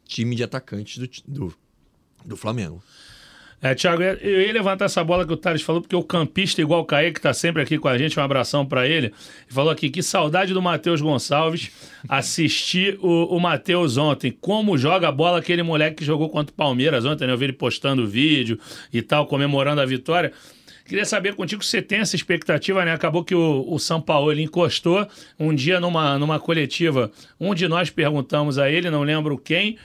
[0.10, 1.54] time de atacantes do, do,
[2.26, 2.84] do Flamengo.
[3.62, 6.80] É, Thiago, eu ia levantar essa bola que o Thales falou, porque o campista igual
[6.80, 9.14] o Kaique, que está sempre aqui com a gente, um abração para ele, ele
[9.50, 11.70] falou aqui, que saudade do Matheus Gonçalves
[12.08, 16.56] assistir o, o Matheus ontem, como joga a bola aquele moleque que jogou contra o
[16.56, 17.34] Palmeiras ontem, né?
[17.34, 18.58] Eu vi ele postando vídeo
[18.94, 20.32] e tal, comemorando a vitória.
[20.86, 22.94] Queria saber contigo se você tem essa expectativa, né?
[22.94, 25.06] Acabou que o, o São Paulo ele encostou
[25.38, 27.12] um dia numa, numa coletiva.
[27.38, 29.78] Um de nós perguntamos a ele, não lembro quem,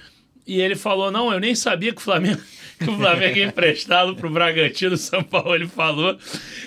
[0.47, 2.41] e ele falou: Não, eu nem sabia que o Flamengo,
[2.79, 5.55] que o Flamengo ia emprestá-lo para o Bragantino, São Paulo.
[5.55, 6.19] Ele falou.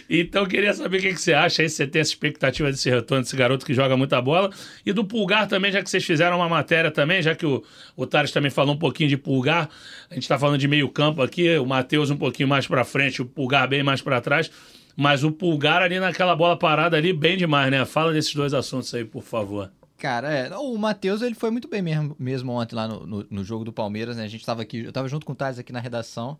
[0.10, 3.24] Então, queria saber o que, que você acha aí, você tem essa expectativa desse retorno
[3.24, 4.50] desse garoto que joga muita bola.
[4.86, 7.64] E do Pulgar também, já que vocês fizeram uma matéria também, já que o,
[7.96, 9.70] o também falou um pouquinho de Pulgar.
[10.10, 13.26] A gente está falando de meio-campo aqui, o Matheus um pouquinho mais para frente, o
[13.26, 14.50] Pulgar bem mais para trás.
[14.96, 17.86] Mas o Pulgar ali naquela bola parada ali, bem demais, né?
[17.86, 19.72] Fala desses dois assuntos aí, por favor.
[19.98, 23.44] Cara, é, o Matheus ele foi muito bem mesmo, mesmo ontem lá no, no, no,
[23.44, 24.24] jogo do Palmeiras, né?
[24.24, 26.38] A gente tava aqui, eu tava junto com o Thales aqui na redação.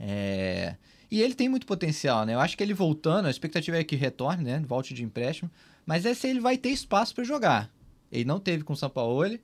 [0.00, 0.74] É...
[1.10, 2.34] E ele tem muito potencial, né?
[2.34, 4.62] Eu acho que ele voltando, a expectativa é que retorne, né?
[4.66, 5.50] Volte de empréstimo.
[5.86, 7.70] Mas é se ele vai ter espaço para jogar.
[8.10, 9.40] Ele não teve com o Sampaoli.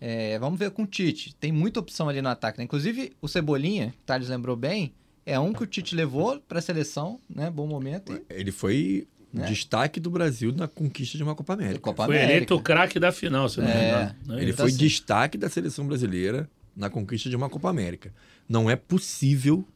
[0.00, 1.34] É, vamos ver com o Tite.
[1.36, 2.64] Tem muita opção ali no ataque, né?
[2.64, 4.92] Inclusive, o Cebolinha, o Thales lembrou bem,
[5.26, 7.50] é um que o Tite levou para a seleção, né?
[7.50, 8.12] Bom momento.
[8.12, 8.22] E...
[8.28, 9.46] Ele foi né?
[9.46, 11.80] Destaque do Brasil na conquista de uma Copa América.
[11.80, 12.24] Copa América.
[12.24, 13.74] Foi eleito o craque da final, se não é.
[13.74, 14.16] me engano.
[14.26, 14.42] Né?
[14.42, 14.78] Ele então, foi assim...
[14.78, 18.12] destaque da seleção brasileira na conquista de uma Copa América.
[18.48, 19.66] Não é possível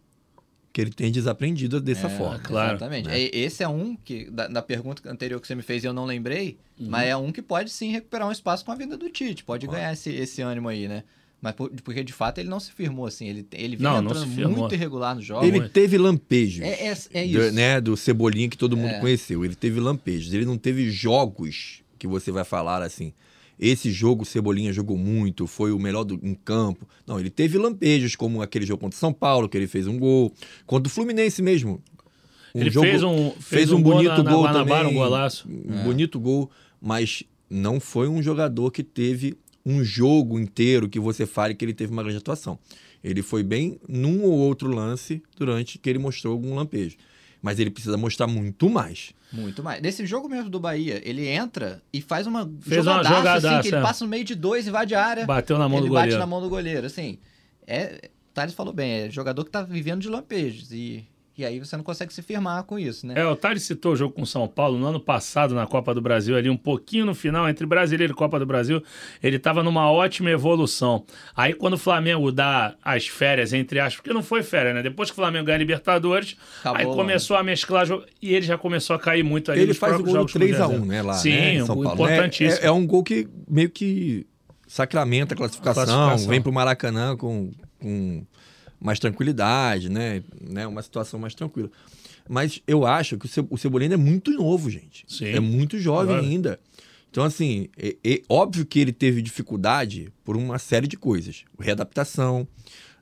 [0.72, 2.38] que ele tenha desaprendido dessa é, forma.
[2.38, 2.76] Claro.
[2.76, 3.08] Exatamente.
[3.08, 3.18] Né?
[3.32, 6.04] Esse é um que, da, da, pergunta anterior que você me fez e eu não
[6.04, 6.86] lembrei, uhum.
[6.88, 9.42] mas é um que pode sim recuperar um espaço com a vinda do Tite.
[9.42, 11.02] Pode ganhar esse, esse ânimo aí, né?
[11.40, 13.28] Mas por, porque de fato ele não se firmou assim.
[13.28, 15.46] Ele, ele vinha não, entrando não muito irregular nos jogos.
[15.46, 16.64] Ele teve lampejos.
[16.64, 17.38] É, é, é isso.
[17.38, 19.00] Do, né, do Cebolinha que todo mundo é.
[19.00, 19.44] conheceu.
[19.44, 20.32] Ele teve lampejos.
[20.34, 23.12] Ele não teve jogos que você vai falar assim.
[23.58, 26.88] Esse jogo Cebolinha jogou muito, foi o melhor do, em campo.
[27.04, 30.32] Não, ele teve lampejos, como aquele jogo contra São Paulo, que ele fez um gol.
[30.64, 31.82] Contra o Fluminense mesmo.
[32.54, 34.86] Um ele jogo, fez um, fez, fez um, um, bonito gol, na, na também.
[34.86, 35.48] Um golaço.
[35.48, 35.82] Um é.
[35.84, 39.36] bonito gol, mas não foi um jogador que teve
[39.68, 42.58] um jogo inteiro que você fale que ele teve uma grande atuação.
[43.04, 46.96] Ele foi bem num ou outro lance durante que ele mostrou algum lampejo.
[47.42, 49.12] Mas ele precisa mostrar muito mais.
[49.30, 49.82] Muito mais.
[49.82, 53.62] Nesse jogo mesmo do Bahia, ele entra e faz uma Fez jogadaça, uma jogadaça assim,
[53.62, 53.82] que ele é.
[53.82, 55.26] passa no meio de dois e vai de área.
[55.26, 56.08] Bateu na mão do goleiro.
[56.08, 56.86] Ele bate na mão do goleiro.
[56.86, 57.18] Assim,
[57.66, 60.72] é, Thales falou bem, é jogador que tá vivendo de lampejos.
[60.72, 61.06] E
[61.38, 63.14] e aí você não consegue se firmar com isso, né?
[63.16, 66.00] É, o Thales citou o jogo com São Paulo no ano passado na Copa do
[66.00, 68.82] Brasil, ali um pouquinho no final, entre Brasileiro e Copa do Brasil,
[69.22, 71.04] ele estava numa ótima evolução.
[71.36, 74.82] Aí quando o Flamengo dá as férias, entre aspas, porque não foi férias, né?
[74.82, 77.48] Depois que o Flamengo ganha Libertadores, Acabou, aí começou mano.
[77.48, 77.86] a mesclar
[78.20, 81.02] e ele já começou a cair muito ali Ele faz o gol 3x1, né?
[81.02, 81.92] Lá, Sim, né, São Paulo.
[81.92, 82.62] importantíssimo.
[82.62, 84.26] É, é, é, um gol que meio que
[84.66, 86.28] sacramenta a classificação, classificação.
[86.28, 87.52] vem pro Maracanã com...
[87.78, 88.26] com
[88.80, 90.22] mais tranquilidade, né?
[90.40, 90.66] né?
[90.66, 91.70] Uma situação mais tranquila.
[92.28, 95.04] Mas eu acho que o Cebolinha é muito novo, gente.
[95.08, 95.26] Sim.
[95.26, 96.26] É muito jovem claro.
[96.26, 96.60] ainda.
[97.10, 101.44] Então, assim, é, é, óbvio que ele teve dificuldade por uma série de coisas.
[101.58, 102.46] Readaptação.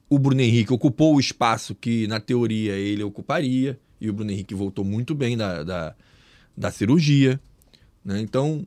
[0.08, 3.78] O Bruno Henrique ocupou o espaço que, na teoria, ele ocuparia.
[4.00, 5.94] E o Bruno Henrique voltou muito bem da, da,
[6.56, 7.40] da cirurgia.
[8.04, 8.20] Né?
[8.20, 8.64] Então,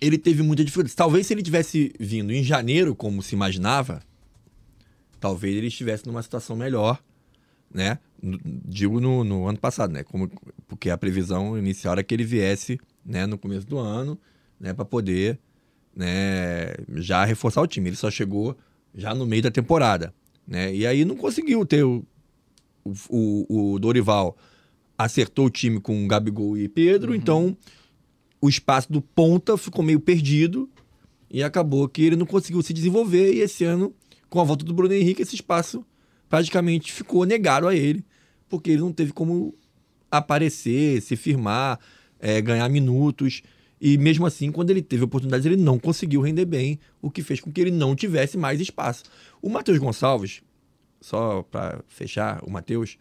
[0.00, 0.94] ele teve muita dificuldade.
[0.94, 4.02] Talvez se ele tivesse vindo em janeiro, como se imaginava,
[5.20, 7.02] talvez ele estivesse numa situação melhor,
[7.72, 7.98] né?
[8.22, 10.02] Digo no, no, ano passado, né?
[10.02, 10.30] Como,
[10.66, 14.18] porque a previsão inicial era que ele viesse né, no começo do ano,
[14.58, 14.72] né?
[14.72, 15.38] Para poder
[15.94, 17.88] né, já reforçar o time.
[17.88, 18.56] Ele só chegou
[18.94, 20.14] já no meio da temporada,
[20.46, 20.74] né?
[20.74, 22.04] E aí não conseguiu ter o,
[23.08, 24.36] o, o Dorival
[24.98, 27.16] acertou o time com Gabigol e Pedro, uhum.
[27.16, 27.56] então
[28.40, 30.70] o espaço do ponta ficou meio perdido
[31.30, 33.94] e acabou que ele não conseguiu se desenvolver e esse ano
[34.28, 35.84] com a volta do Bruno Henrique, esse espaço
[36.28, 38.04] praticamente ficou negado a ele,
[38.48, 39.54] porque ele não teve como
[40.10, 41.78] aparecer, se firmar,
[42.18, 43.42] é, ganhar minutos.
[43.80, 47.40] E mesmo assim, quando ele teve oportunidades, ele não conseguiu render bem, o que fez
[47.40, 49.04] com que ele não tivesse mais espaço.
[49.42, 50.42] O Matheus Gonçalves,
[51.00, 52.96] só para fechar, o Matheus,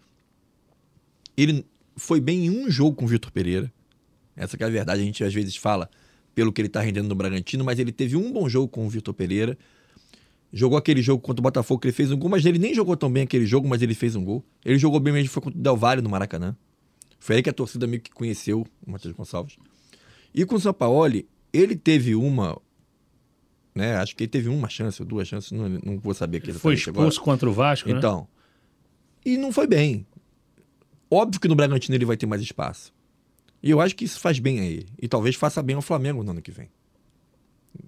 [1.35, 3.71] ele foi bem em um jogo com o Vitor Pereira.
[4.35, 5.89] Essa é a verdade, a gente às vezes fala
[6.33, 8.89] pelo que ele está rendendo no Bragantino, mas ele teve um bom jogo com o
[8.89, 9.57] Vitor Pereira.
[10.51, 12.95] Jogou aquele jogo contra o Botafogo que ele fez um gol, mas ele nem jogou
[12.95, 14.43] tão bem aquele jogo, mas ele fez um gol.
[14.63, 16.55] Ele jogou bem mesmo, foi contra o Del Valle no Maracanã.
[17.19, 19.58] Foi aí que a torcida meio que conheceu o Matheus Gonçalves.
[20.34, 22.62] E com o Sampaoli, ele teve uma
[23.75, 23.97] né?
[23.97, 26.73] Acho que ele teve uma chance ou duas chances, não, não vou saber aqui Foi
[26.73, 27.08] exatamente agora.
[27.10, 27.97] expulso contra o Vasco, né?
[27.97, 28.25] Então.
[29.25, 30.08] E não foi bem.
[31.12, 32.93] Óbvio que no Bragantino ele vai ter mais espaço.
[33.62, 34.88] E eu acho que isso faz bem a ele.
[35.01, 36.69] E talvez faça bem ao Flamengo no ano que vem.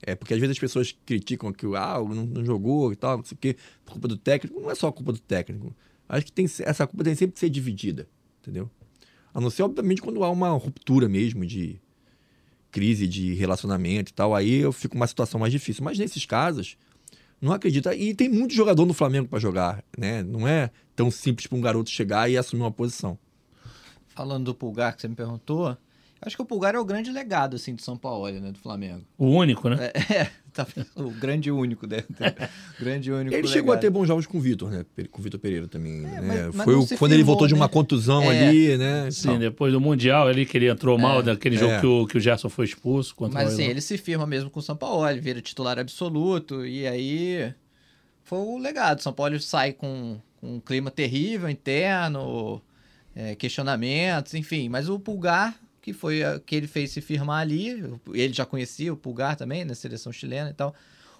[0.01, 3.25] É porque às vezes as pessoas criticam que ah, não, não jogou e tal, não
[3.25, 4.59] sei o quê, por culpa do técnico.
[4.59, 5.75] Não é só culpa do técnico.
[6.07, 8.07] Acho que tem, essa culpa tem sempre que ser dividida,
[8.41, 8.69] entendeu?
[9.33, 11.79] A não ser, obviamente, quando há uma ruptura mesmo de
[12.71, 15.83] crise de relacionamento e tal, aí eu fico uma situação mais difícil.
[15.83, 16.77] Mas nesses casos,
[17.41, 17.95] não acredita.
[17.95, 20.23] E tem muito jogador no Flamengo para jogar, né?
[20.23, 23.17] Não é tão simples para um garoto chegar e assumir uma posição.
[24.07, 25.77] Falando do Pulgar que você me perguntou,
[26.21, 29.03] acho que o Pulgar é o grande legado assim do São Paulo, né, do Flamengo.
[29.17, 29.91] O único, né?
[30.09, 32.15] É, tá, o grande único dentro.
[32.79, 33.27] grande único.
[33.33, 33.51] Ele legado.
[33.53, 34.85] chegou a ter bons jogos com o Vitor, né?
[35.11, 35.99] Com o Vitor Pereira também.
[36.05, 36.21] É, né?
[36.45, 37.71] mas- mas Foi não o- se quando ele firmou, voltou de uma né?
[37.71, 38.47] contusão É.
[38.47, 39.11] ali, né?
[39.11, 39.37] Sim, Tal.
[39.39, 41.79] depois do Mundial ali, que ele entrou mal daquele jogo É.
[41.79, 43.71] que, o, que o Gerson foi expulso contra Mas assim, Orlando.
[43.71, 47.53] ele se firma mesmo com o São Paulo, ele vira titular absoluto, e aí
[48.23, 49.01] foi o legado.
[49.01, 52.61] São Paulo sai com, com um clima terrível, interno,
[53.15, 54.67] é, questionamentos, enfim.
[54.69, 55.55] Mas o Pulgar,
[55.87, 57.81] que foi a- que ele fez se firmar ali,
[58.13, 60.75] ele já conhecia o Pulgar também, na seleção chilena e tal.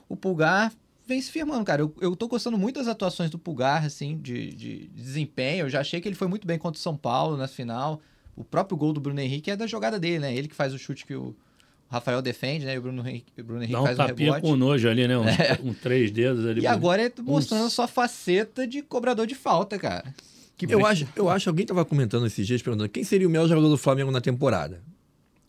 [0.10, 0.74] O Pulgar
[1.06, 1.82] vem se firmando, cara.
[1.82, 5.68] Eu, eu tô gostando muito das atuações do Pulgar, assim, de, de desempenho.
[5.68, 8.02] Eu já achei que ele foi muito bem contra o São Paulo na final.
[8.36, 10.36] O próprio gol do Bruno Henrique é da jogada dele, né?
[10.36, 11.34] Ele que faz o chute que o
[11.90, 12.76] Rafael defende, né?
[12.76, 14.52] E o Bruno Henrique, o Bruno Henrique Dá um faz o tapinha rebote.
[14.52, 15.18] com nojo ali, né?
[15.18, 15.24] Um,
[15.70, 16.60] um três dedos ali.
[16.60, 20.14] E agora ele tá mostrando Um- a sua faceta de cobrador de falta, cara.
[20.58, 23.48] Que Eu acho, eu acho, alguém estava comentando esses dias, perguntando quem seria o melhor
[23.48, 24.82] jogador do Flamengo na temporada.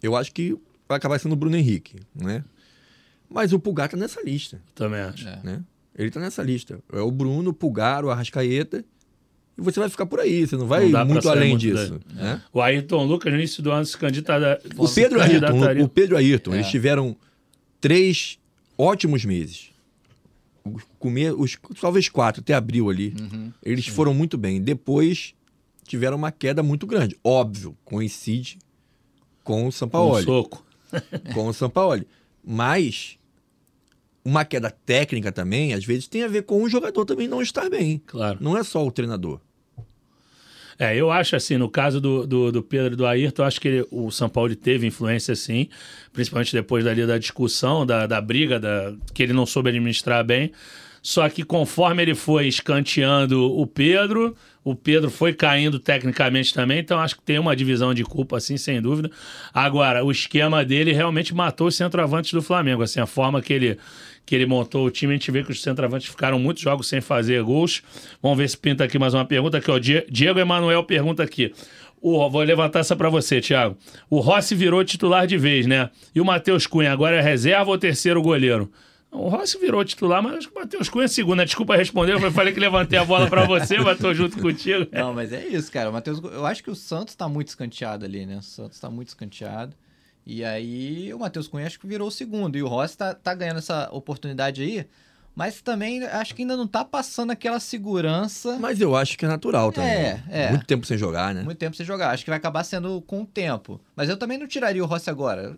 [0.03, 0.55] Eu acho que
[0.87, 2.45] vai acabar sendo o Bruno Henrique, né?
[3.29, 5.27] Mas o Pulgar tá nessa lista, Também acho.
[5.27, 5.41] É.
[5.43, 5.65] né?
[5.97, 6.79] Ele tá nessa lista.
[6.93, 8.85] É o Bruno, o Pulgar, o Arrascaeta.
[9.57, 11.99] E você vai ficar por aí, você não vai Não muito além muito disso.
[12.15, 12.25] daí.
[12.25, 12.43] Né?
[12.53, 14.61] O Ayrton Lucas, no início do ano, se candidata.
[14.77, 16.57] O Pedro Ayrton, o Pedro Ayrton, É.
[16.57, 17.17] eles tiveram
[17.81, 18.39] três
[18.77, 19.68] ótimos meses.
[20.77, 23.15] Os, come- os- talvez quatro, até abril ali.
[23.21, 23.53] Uhum.
[23.63, 24.61] Eles foram muito bem.
[24.61, 25.35] Depois
[25.87, 27.17] tiveram uma queda muito grande.
[27.25, 28.59] Óbvio, coincide
[29.45, 30.25] com o Com Sampaoli.
[30.25, 30.65] soco.
[31.35, 32.07] Com o Sampaoli.
[32.45, 33.19] Mas
[34.25, 37.69] uma queda técnica também, às vezes, tem a ver com o jogador também não estar
[37.71, 38.01] bem.
[38.07, 38.39] Claro.
[38.43, 39.41] Não é só o treinador.
[40.79, 43.61] É, eu acho assim, no caso do, do, do Pedro e do Ayrton, eu acho
[43.61, 45.69] que ele- o São Paulo teve influência sim,
[46.13, 50.53] principalmente depois dali da discussão, da, da briga, da, que ele não soube administrar bem.
[51.03, 54.37] Só que conforme ele foi escanteando o Pedro,
[54.71, 58.57] o Pedro foi caindo tecnicamente também, então acho que tem uma divisão de culpa, assim,
[58.57, 59.11] sem dúvida.
[59.53, 63.79] Agora, o esquema dele realmente matou os centroavantes do Flamengo, assim, a forma que ele,
[64.27, 67.01] que ele montou o time, a gente vê que os centroavantes ficaram muitos jogos sem
[67.01, 67.83] fazer gols.
[68.23, 71.53] Vamos ver se pinta aqui mais uma pergunta, aqui, ó, Die- Diego Emanuel pergunta aqui.
[72.01, 73.77] O, vou levantar essa pra você, Thiago.
[74.09, 75.91] O Rossi virou titular de vez, né?
[76.15, 78.71] E o Matheus Cunha agora é reserva ou terceiro goleiro?
[79.11, 81.45] O Rossi virou titular, mas acho que o Matheus Cunha é segunda.
[81.45, 84.87] Desculpa responder, eu falei que levantei a bola pra você, mas tô junto contigo.
[84.93, 85.89] Não, mas é isso, cara.
[85.89, 88.37] O Matheus, eu acho que o Santos tá muito escanteado ali, né?
[88.37, 89.75] O Santos tá muito escanteado.
[90.27, 92.59] E aí o Matheus Cunha acho que virou o segundo.
[92.59, 94.87] E o Rossi tá, tá ganhando essa oportunidade aí.
[95.35, 98.59] Mas também acho que ainda não tá passando aquela segurança.
[98.59, 99.91] Mas eu acho que é natural também.
[99.91, 100.51] É, é.
[100.51, 101.43] Muito tempo sem jogar, né?
[101.43, 102.11] Muito tempo sem jogar.
[102.11, 103.81] Acho que vai acabar sendo com o tempo.
[103.97, 105.57] Mas eu também não tiraria o Rossi agora.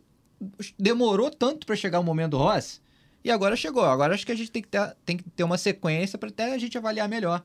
[0.78, 2.78] Demorou tanto pra chegar o momento do Rossi.
[3.24, 3.84] E agora chegou.
[3.84, 6.54] Agora acho que a gente tem que ter, tem que ter uma sequência pra até
[6.54, 7.42] a gente avaliar melhor.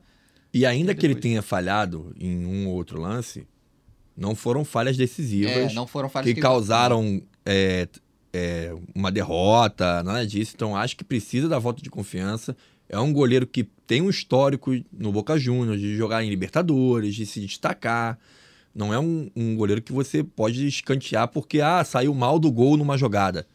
[0.52, 3.46] E ainda que ele tenha falhado em um ou outro lance,
[4.16, 7.86] não foram falhas decisivas É, não foram falhas que causaram é,
[8.32, 10.52] é, uma derrota, nada disso.
[10.54, 12.56] Então acho que precisa da volta de confiança.
[12.88, 17.26] É um goleiro que tem um histórico no Boca Juniors de jogar em Libertadores, de
[17.26, 18.18] se destacar.
[18.74, 22.76] Não é um, um goleiro que você pode escantear porque ah, saiu mal do gol
[22.76, 23.46] numa jogada.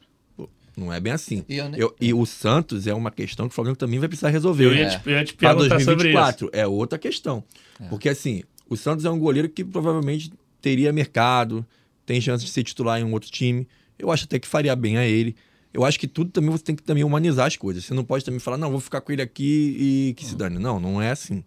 [0.75, 1.43] Não é bem assim.
[1.49, 4.07] E eu nem- Eu- e o Santos é uma questão que o Flamengo também vai
[4.07, 4.65] precisar resolver.
[4.65, 6.17] Eu ia te, eu ia te para perguntar sobre isso.
[6.17, 7.43] 2024 é outra questão.
[7.89, 10.31] Porque assim, o Santos é um goleiro que provavelmente
[10.61, 11.65] teria mercado,
[12.05, 13.67] tem chance de ser titular em um outro time.
[13.99, 15.35] Eu acho até que faria bem a ele.
[15.73, 17.83] Eu acho que tudo também você tem que também humanizar as coisas.
[17.85, 20.57] Você não pode também falar, não, vou ficar com ele aqui e que se dane.
[20.59, 21.43] Não, não é assim.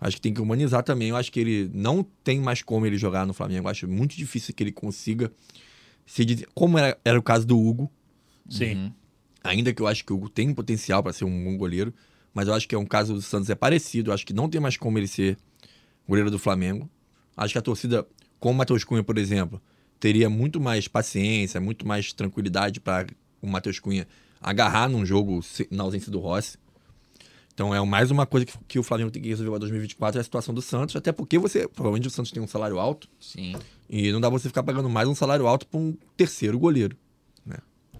[0.00, 1.08] Acho que tem que humanizar também.
[1.08, 3.66] Eu acho que ele não tem mais como ele jogar no Flamengo.
[3.66, 5.30] Eu acho muito difícil que ele consiga
[6.06, 6.46] se dizer.
[6.54, 7.90] Como era, era o caso do Hugo,
[8.48, 8.74] Sim.
[8.74, 8.92] Uhum.
[9.44, 11.92] Ainda que eu acho que o Hugo tem potencial para ser um bom goleiro,
[12.34, 14.10] mas eu acho que é um caso do Santos é parecido.
[14.10, 15.36] Eu acho que não tem mais como ele ser
[16.06, 16.88] goleiro do Flamengo.
[17.36, 18.06] Acho que a torcida,
[18.40, 19.60] com o Matheus Cunha, por exemplo,
[20.00, 23.06] teria muito mais paciência, muito mais tranquilidade para
[23.40, 24.06] o Matheus Cunha
[24.40, 26.58] agarrar num jogo na ausência do Rossi.
[27.52, 30.20] Então é mais uma coisa que, que o Flamengo tem que resolver para 2024 é
[30.20, 33.56] a situação do Santos, até porque você provavelmente o Santos tem um salário alto Sim.
[33.90, 36.96] e não dá você ficar pagando mais um salário alto para um terceiro goleiro.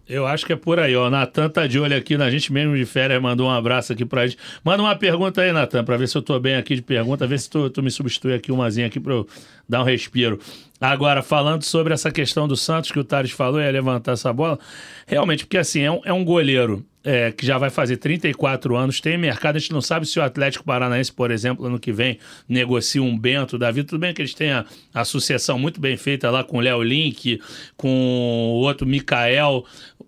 [0.09, 1.11] Eu acho que é por aí, ó.
[1.11, 4.27] Natan tá de olho aqui na gente mesmo de férias, mandou um abraço aqui pra
[4.27, 4.39] gente.
[4.65, 7.39] Manda uma pergunta aí, Natan, pra ver se eu tô bem aqui de pergunta, ver
[7.39, 9.29] se tu, tu me substitui aqui umazinha aqui pra eu
[9.69, 10.39] dar um respiro.
[10.81, 14.59] Agora, falando sobre essa questão do Santos que o Thales falou, ia levantar essa bola,
[15.07, 19.01] realmente, porque assim, é um, é um goleiro é, que já vai fazer 34 anos,
[19.01, 22.19] tem mercado, a gente não sabe se o Atlético Paranaense, por exemplo, ano que vem,
[22.49, 23.89] negocia um Bento da vida.
[23.89, 26.83] Tudo bem que eles têm a, a associação muito bem feita lá com o Léo
[26.83, 27.41] Link,
[27.77, 29.65] com o outro Mikael.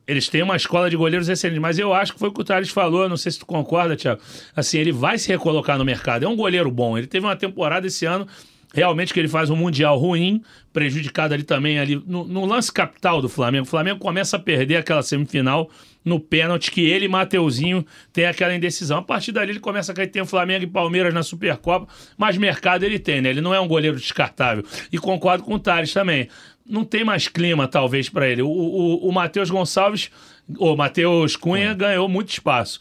[0.06, 2.44] Eles têm uma escola de goleiros excelente, mas eu acho que foi o que o
[2.44, 4.20] Thales falou, não sei se tu concorda, Thiago.
[4.54, 6.24] Assim, ele vai se recolocar no mercado.
[6.24, 6.98] É um goleiro bom.
[6.98, 8.26] Ele teve uma temporada esse ano
[8.72, 13.20] realmente que ele faz um mundial ruim, prejudicado ali também ali no, no, lance capital
[13.20, 13.64] do Flamengo.
[13.64, 15.68] O Flamengo começa a perder aquela semifinal
[16.04, 18.98] no pênalti que ele e Mateuzinho tem aquela indecisão.
[18.98, 22.36] A partir dali ele começa a cair, tem o Flamengo e Palmeiras na Supercopa, mas
[22.38, 23.30] mercado ele tem, né?
[23.30, 24.64] Ele não é um goleiro descartável.
[24.92, 26.28] E concordo com o Thales também.
[26.64, 28.42] Não tem mais clima, talvez, para ele.
[28.42, 30.10] O, o, o Matheus Gonçalves,
[30.56, 31.74] o Matheus Cunha, é.
[31.74, 32.80] ganhou muito espaço.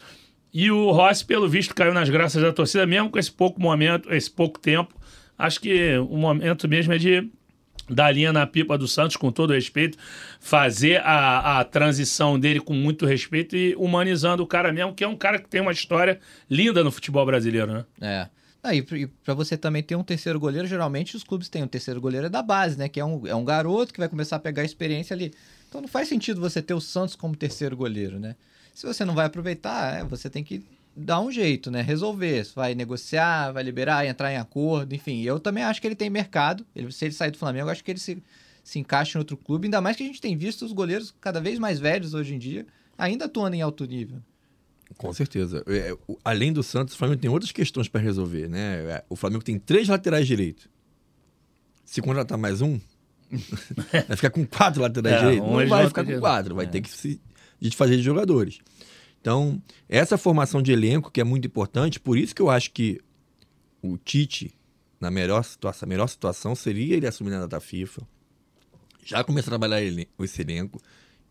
[0.52, 4.12] E o Rossi, pelo visto, caiu nas graças da torcida, mesmo com esse pouco momento,
[4.12, 4.94] esse pouco tempo.
[5.40, 7.30] Acho que o momento mesmo é de
[7.88, 9.98] dar linha na pipa do Santos, com todo respeito,
[10.38, 15.08] fazer a, a transição dele com muito respeito e humanizando o cara mesmo, que é
[15.08, 17.84] um cara que tem uma história linda no futebol brasileiro, né?
[18.00, 18.28] É.
[18.62, 18.82] Ah, e
[19.24, 22.42] para você também ter um terceiro goleiro, geralmente os clubes têm um terceiro goleiro da
[22.42, 22.88] base, né?
[22.88, 25.32] Que é um, é um garoto que vai começar a pegar experiência ali.
[25.68, 28.36] Então não faz sentido você ter o Santos como terceiro goleiro, né?
[28.74, 30.62] Se você não vai aproveitar, é, você tem que
[31.00, 31.82] dar um jeito, né?
[31.82, 32.46] Resolver.
[32.54, 35.22] Vai negociar, vai liberar, entrar em acordo, enfim.
[35.22, 36.64] Eu também acho que ele tem mercado.
[36.74, 38.22] Ele, se ele sair do Flamengo, acho que ele se,
[38.62, 39.66] se encaixa em outro clube.
[39.66, 42.38] Ainda mais que a gente tem visto os goleiros cada vez mais velhos hoje em
[42.38, 44.20] dia, ainda atuando em alto nível.
[44.96, 45.64] Com certeza.
[45.66, 48.84] É, além do Santos, o Flamengo tem outras questões para resolver, né?
[48.84, 50.68] É, o Flamengo tem três laterais direitos.
[51.84, 52.78] Se contratar mais um,
[54.08, 55.48] vai ficar com quatro laterais é, direitos.
[55.48, 56.68] Não vai ficar com quatro, vai é.
[56.68, 57.20] ter que se
[57.60, 58.58] de fazer de jogadores.
[59.20, 63.00] Então, essa formação de elenco que é muito importante, por isso que eu acho que
[63.82, 64.54] o Tite,
[64.98, 68.02] na melhor situação, a melhor situação seria ele assumir na data FIFA,
[69.04, 70.80] já começar a trabalhar esse elenco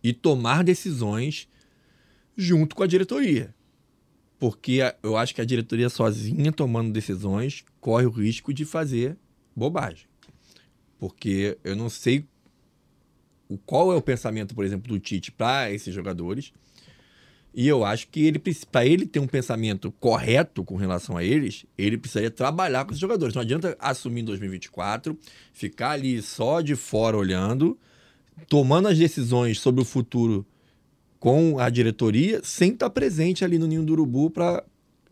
[0.04, 1.48] e tomar decisões
[2.36, 3.54] junto com a diretoria.
[4.38, 9.18] Porque eu acho que a diretoria sozinha tomando decisões corre o risco de fazer
[9.56, 10.08] bobagem.
[10.98, 12.26] Porque eu não sei
[13.50, 16.54] o qual é o pensamento, por exemplo, do Tite para esses jogadores.
[17.60, 18.42] E eu acho que ele
[18.72, 22.98] para ele ter um pensamento correto com relação a eles, ele precisaria trabalhar com os
[22.98, 23.36] jogadores.
[23.36, 25.20] Não adianta assumir em 2024,
[25.52, 27.78] ficar ali só de fora olhando,
[28.48, 30.48] tomando as decisões sobre o futuro
[31.20, 34.64] com a diretoria, sem estar presente ali no ninho do urubu para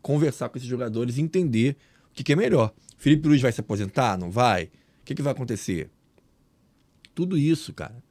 [0.02, 1.76] conversar com esses jogadores e entender
[2.12, 2.74] o que, que, é melhor.
[2.98, 4.18] Felipe Luiz vai se aposentar?
[4.18, 4.72] Não vai?
[5.02, 5.90] O que, que vai acontecer?
[7.14, 8.07] Tudo isso, cara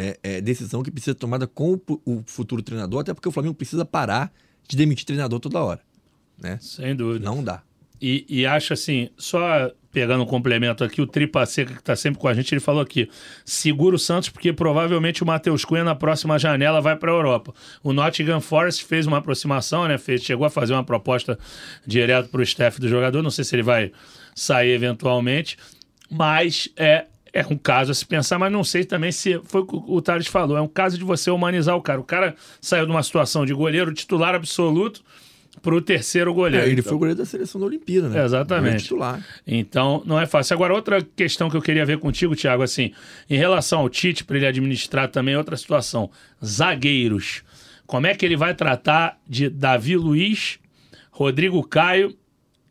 [0.00, 3.32] é, é, decisão que precisa ser tomada com o, o, futuro treinador, até porque o
[3.32, 4.32] Flamengo precisa parar
[4.66, 5.80] de demitir treinador toda hora.
[6.40, 6.58] Né?
[6.60, 7.24] Sem dúvida.
[7.24, 7.62] Não dá.
[8.00, 12.18] E, e acho assim, só pegando um complemento aqui, o Tripa Seca, que está sempre
[12.18, 13.10] com a gente, ele falou aqui:
[13.44, 17.52] segura o Santos, porque provavelmente o Matheus Cunha na próxima janela vai para a Europa.
[17.82, 19.98] O Nottingham Forest fez uma aproximação, né?
[19.98, 21.38] Fez, chegou a fazer uma proposta
[21.86, 23.22] direto para o staff do jogador.
[23.22, 23.92] Não sei se ele vai
[24.34, 25.58] sair eventualmente,
[26.10, 29.66] mas é, é um caso a se pensar, mas não sei também se foi o
[29.66, 30.56] que o Thales falou.
[30.56, 32.00] É um caso de você humanizar o cara.
[32.00, 35.02] O cara saiu de uma situação de goleiro titular absoluto
[35.62, 36.64] para o terceiro goleiro.
[36.64, 36.84] É, ele então.
[36.84, 38.24] foi o goleiro da seleção da Olimpíada, né?
[38.24, 38.84] Exatamente.
[38.84, 39.24] Titular.
[39.46, 40.54] Então, não é fácil.
[40.54, 42.92] Agora, outra questão que eu queria ver contigo, Thiago, assim,
[43.28, 46.10] em relação ao Tite, para ele administrar também outra situação.
[46.44, 47.42] Zagueiros.
[47.86, 50.58] Como é que ele vai tratar de Davi Luiz,
[51.10, 52.16] Rodrigo Caio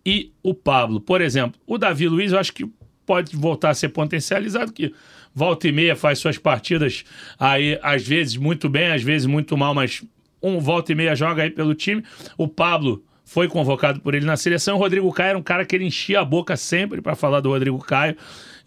[0.05, 1.01] e o Pablo?
[1.01, 2.65] Por exemplo, o Davi Luiz, eu acho que
[3.09, 4.93] pode voltar a ser potencializado, que
[5.33, 7.03] volta e meia faz suas partidas
[7.39, 10.03] aí, às vezes muito bem, às vezes muito mal, mas
[10.39, 12.03] um volta e meia joga aí pelo time.
[12.37, 14.75] O Pablo foi convocado por ele na seleção.
[14.75, 17.49] O Rodrigo Caio era um cara que ele enchia a boca sempre para falar do
[17.49, 18.15] Rodrigo Caio.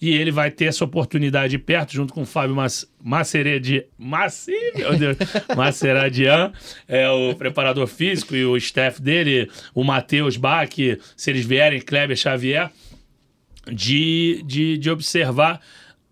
[0.00, 2.56] E ele vai ter essa oportunidade perto, junto com o Fábio
[3.00, 5.16] Maceredi, Massi, meu Deus,
[5.56, 6.52] Maceradian,
[6.88, 10.68] é o preparador físico e o staff dele, o Matheus Bach,
[11.16, 12.72] se eles vierem, Kleber Xavier
[13.70, 15.60] de, de, de observar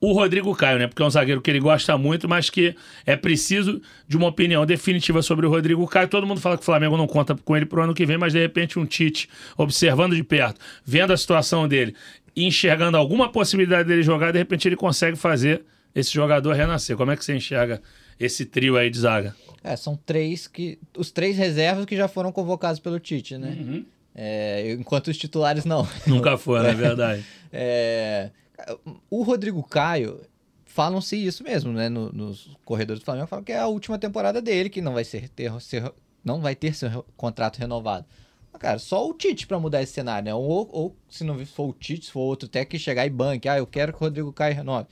[0.01, 0.87] o Rodrigo Caio, né?
[0.87, 2.75] Porque é um zagueiro que ele gosta muito, mas que
[3.05, 6.09] é preciso de uma opinião definitiva sobre o Rodrigo Caio.
[6.09, 8.33] Todo mundo fala que o Flamengo não conta com ele pro ano que vem, mas
[8.33, 9.29] de repente um Tite,
[9.59, 11.95] observando de perto, vendo a situação dele
[12.35, 15.63] enxergando alguma possibilidade dele jogar, de repente ele consegue fazer
[15.95, 16.97] esse jogador renascer.
[16.97, 17.83] Como é que você enxerga
[18.19, 19.35] esse trio aí de zaga?
[19.63, 20.79] É, são três que.
[20.97, 23.57] Os três reservas que já foram convocados pelo Tite, né?
[23.61, 23.85] Uhum.
[24.15, 25.87] É, enquanto os titulares não.
[26.07, 27.25] Nunca foram, é verdade.
[27.53, 28.31] É,
[29.09, 30.21] o Rodrigo Caio
[30.65, 31.89] falam-se isso mesmo, né?
[31.89, 35.05] No- nos corredores do Flamengo falam que é a última temporada dele, que não vai
[35.05, 35.93] ser, ter, ser-
[36.25, 38.05] não vai ter seu contrato renovado.
[38.53, 40.35] Mas, cara, só o Tite pra mudar esse cenário, né?
[40.35, 43.59] Ou, ou se não for o Tite, se for outro técnico, chegar e banque, ah,
[43.59, 44.89] eu quero que o Rodrigo Caio renove.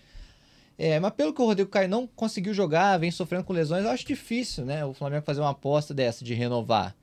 [0.80, 3.90] É, mas pelo que o Rodrigo Caio não conseguiu jogar, vem sofrendo com lesões, eu
[3.90, 4.84] acho difícil, né?
[4.84, 6.94] O Flamengo fazer uma aposta dessa de renovar.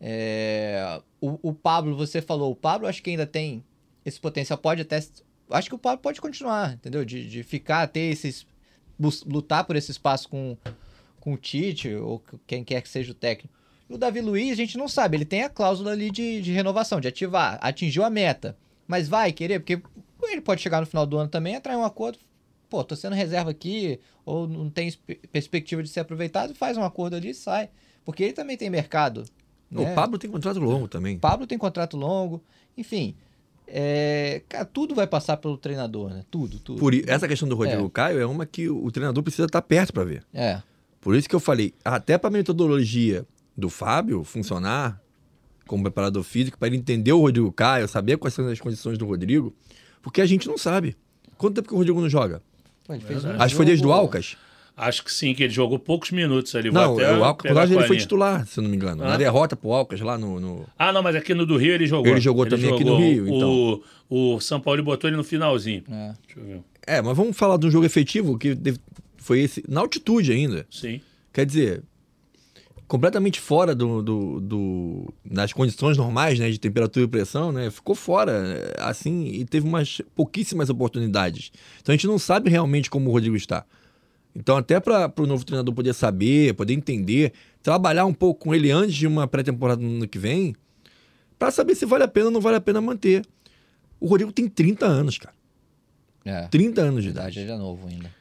[0.00, 3.64] É, o, o Pablo, você falou, o Pablo acho que ainda tem
[4.04, 4.98] esse potencial, pode até.
[5.50, 7.04] Acho que o Pablo pode continuar, entendeu?
[7.04, 8.46] De, de ficar, ter esses.
[9.26, 10.56] lutar por esse espaço com,
[11.20, 13.54] com o Tite, ou quem quer que seja o técnico.
[13.88, 17.00] O Davi Luiz, a gente não sabe, ele tem a cláusula ali de, de renovação,
[17.00, 18.56] de ativar, atingiu a meta.
[18.86, 19.80] Mas vai querer, porque
[20.22, 22.18] ele pode chegar no final do ano também, atrair um acordo.
[22.68, 24.92] Pô, tô sendo reserva aqui, ou não tem
[25.30, 27.70] perspectiva de ser aproveitado, faz um acordo ali e sai.
[28.04, 29.24] Porque ele também tem mercado.
[29.70, 29.92] Né?
[29.92, 31.18] O Pablo tem contrato longo também.
[31.18, 32.42] Pablo tem contrato longo,
[32.76, 33.14] enfim.
[33.68, 36.24] É, cara, tudo vai passar pelo treinador, né?
[36.30, 36.78] Tudo, tudo.
[36.78, 37.90] Por essa questão do Rodrigo É.
[37.90, 40.22] Caio é uma que o treinador precisa estar perto para ver.
[40.32, 40.62] É,
[41.00, 45.00] Por isso que eu falei, até para a metodologia do Fábio funcionar
[45.66, 49.04] como preparador físico, para ele entender o Rodrigo Caio, saber quais são as condições do
[49.04, 49.52] Rodrigo,
[50.00, 50.96] porque a gente não sabe.
[51.36, 52.40] Quanto tempo que o Rodrigo não joga?
[52.84, 53.30] Pô, ele fez um.
[53.30, 54.36] Acho que foi desde o Alcas.
[54.76, 56.68] Acho que sim, que ele jogou poucos minutos ali.
[56.68, 59.02] Vou Não, até o Alcas, ele foi titular, se não me engano.
[59.04, 59.08] Ah.
[59.08, 60.38] Na derrota pro Alcas lá no.
[60.38, 62.12] no- Ah, não, mas aqui no do Rio ele jogou.
[62.12, 63.82] Ele jogou também aqui no Rio, então.
[64.10, 65.82] O, o São Paulo botou ele no finalzinho.
[65.90, 66.12] É.
[66.26, 66.60] Deixa eu ver.
[66.86, 68.54] É, mas vamos falar de um jogo efetivo que
[69.16, 69.64] foi esse.
[69.66, 70.66] Na altitude ainda.
[70.70, 71.00] Sim.
[71.32, 71.82] Quer dizer,
[72.86, 77.94] completamente fora do, do, do- das condições normais, né, de temperatura e pressão, né, ficou
[77.94, 81.50] fora, assim, e teve umas pouquíssimas oportunidades.
[81.80, 83.64] Então a gente não sabe realmente como o Rodrigo está.
[84.36, 87.32] Então até para o novo treinador poder saber, poder entender,
[87.62, 90.54] trabalhar um pouco com ele antes de uma pré-temporada no ano que vem,
[91.38, 93.24] para saber se vale a pena ou não vale a pena manter.
[93.98, 95.34] O Rodrigo tem 30 anos, cara.
[96.22, 96.48] É.
[96.48, 97.38] 30 anos de idade.
[97.38, 98.14] ele é novo ainda.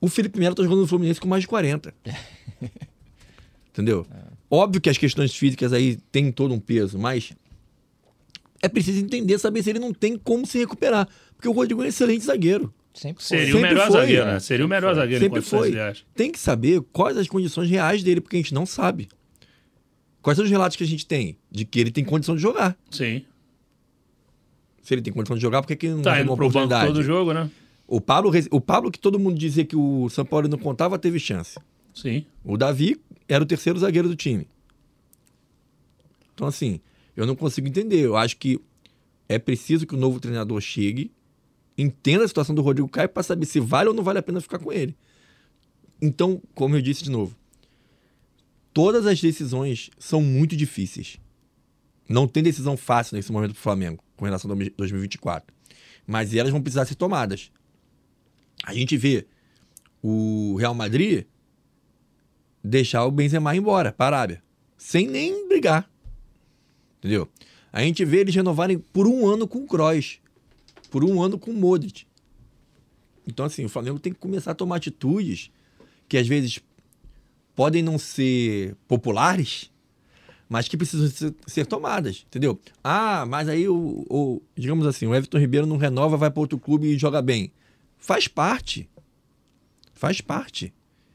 [0.00, 1.92] O Felipe Melo tá jogando no Fluminense com mais de 40.
[3.68, 4.06] Entendeu?
[4.50, 7.32] Óbvio que as questões físicas aí têm todo um peso, mas
[8.62, 11.06] é preciso entender, saber se ele não tem como se recuperar.
[11.36, 12.72] Porque o Rodrigo é um excelente zagueiro.
[12.92, 13.38] Sempre foi.
[13.38, 14.32] Seria o melhor foi, zagueiro, né?
[14.32, 14.40] né?
[14.40, 15.72] Seria o melhor zagueiro em Sempre foi.
[16.14, 19.08] Tem que saber quais as condições reais dele, porque a gente não sabe.
[20.20, 22.76] Quais são os relatos que a gente tem de que ele tem condição de jogar?
[22.90, 23.24] Sim.
[24.82, 26.46] Se ele tem condição de jogar, por que, que não Tá tem indo uma pro
[26.46, 26.92] banco oportunidade?
[26.92, 27.50] todo jogo, né?
[27.86, 31.18] O Pablo, o Pablo, que todo mundo dizia que o São Paulo não contava, teve
[31.18, 31.58] chance.
[31.94, 32.24] Sim.
[32.44, 34.46] O Davi era o terceiro zagueiro do time.
[36.34, 36.80] Então, assim,
[37.16, 38.00] eu não consigo entender.
[38.00, 38.60] Eu acho que
[39.28, 41.10] é preciso que o novo treinador chegue,
[41.80, 44.40] entenda a situação do Rodrigo Caio para saber se vale ou não vale a pena
[44.40, 44.96] ficar com ele.
[46.00, 47.36] Então, como eu disse de novo,
[48.72, 51.18] todas as decisões são muito difíceis.
[52.08, 55.54] Não tem decisão fácil nesse momento para o Flamengo com relação a 2024.
[56.06, 57.50] Mas elas vão precisar ser tomadas.
[58.64, 59.26] A gente vê
[60.02, 61.24] o Real Madrid
[62.62, 64.42] deixar o Benzema embora para a Arábia,
[64.76, 65.88] sem nem brigar.
[66.98, 67.28] Entendeu?
[67.72, 70.19] A gente vê eles renovarem por um ano com o Kroos,
[70.90, 72.04] por um ano com o Modric.
[73.26, 75.50] Então, assim, o Flamengo tem que começar a tomar atitudes
[76.08, 76.60] que às vezes
[77.54, 79.70] podem não ser populares,
[80.48, 82.58] mas que precisam ser, ser tomadas, entendeu?
[82.82, 86.58] Ah, mas aí o, o- digamos assim, o Everton Ribeiro não renova, vai para outro
[86.58, 87.52] clube e joga bem.
[87.98, 88.88] Faz parte.
[89.94, 90.72] Faz parte.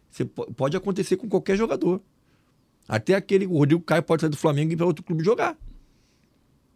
[0.10, 2.02] Você po- pode acontecer com qualquer jogador.
[2.88, 5.58] Até aquele o Rodrigo Caio pode sair do Flamengo e ir para outro clube jogar.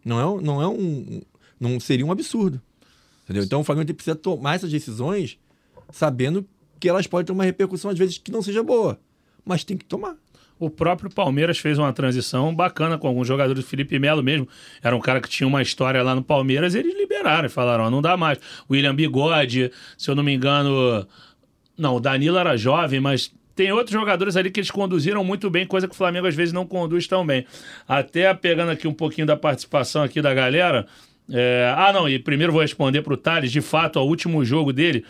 [0.04, 1.22] Não é, não é um
[1.58, 2.60] não seria um absurdo.
[3.30, 3.44] Entendeu?
[3.44, 5.38] Então o Flamengo precisa tomar essas decisões
[5.88, 6.44] sabendo
[6.80, 8.98] que elas podem ter uma repercussão às vezes que não seja boa,
[9.44, 10.16] mas tem que tomar.
[10.58, 13.64] O próprio Palmeiras fez uma transição bacana com alguns jogadores.
[13.64, 14.48] Felipe Melo mesmo
[14.82, 16.74] era um cara que tinha uma história lá no Palmeiras.
[16.74, 18.38] Eles liberaram e falaram: não dá mais.
[18.68, 21.06] William Bigode, se eu não me engano.
[21.78, 25.66] Não, o Danilo era jovem, mas tem outros jogadores ali que eles conduziram muito bem,
[25.66, 27.46] coisa que o Flamengo às vezes não conduz tão bem.
[27.86, 30.86] Até pegando aqui um pouquinho da participação aqui da galera.
[31.32, 33.50] É, Ah, não, e primeiro vou responder para o Thales.
[33.52, 35.04] De fato, o último jogo dele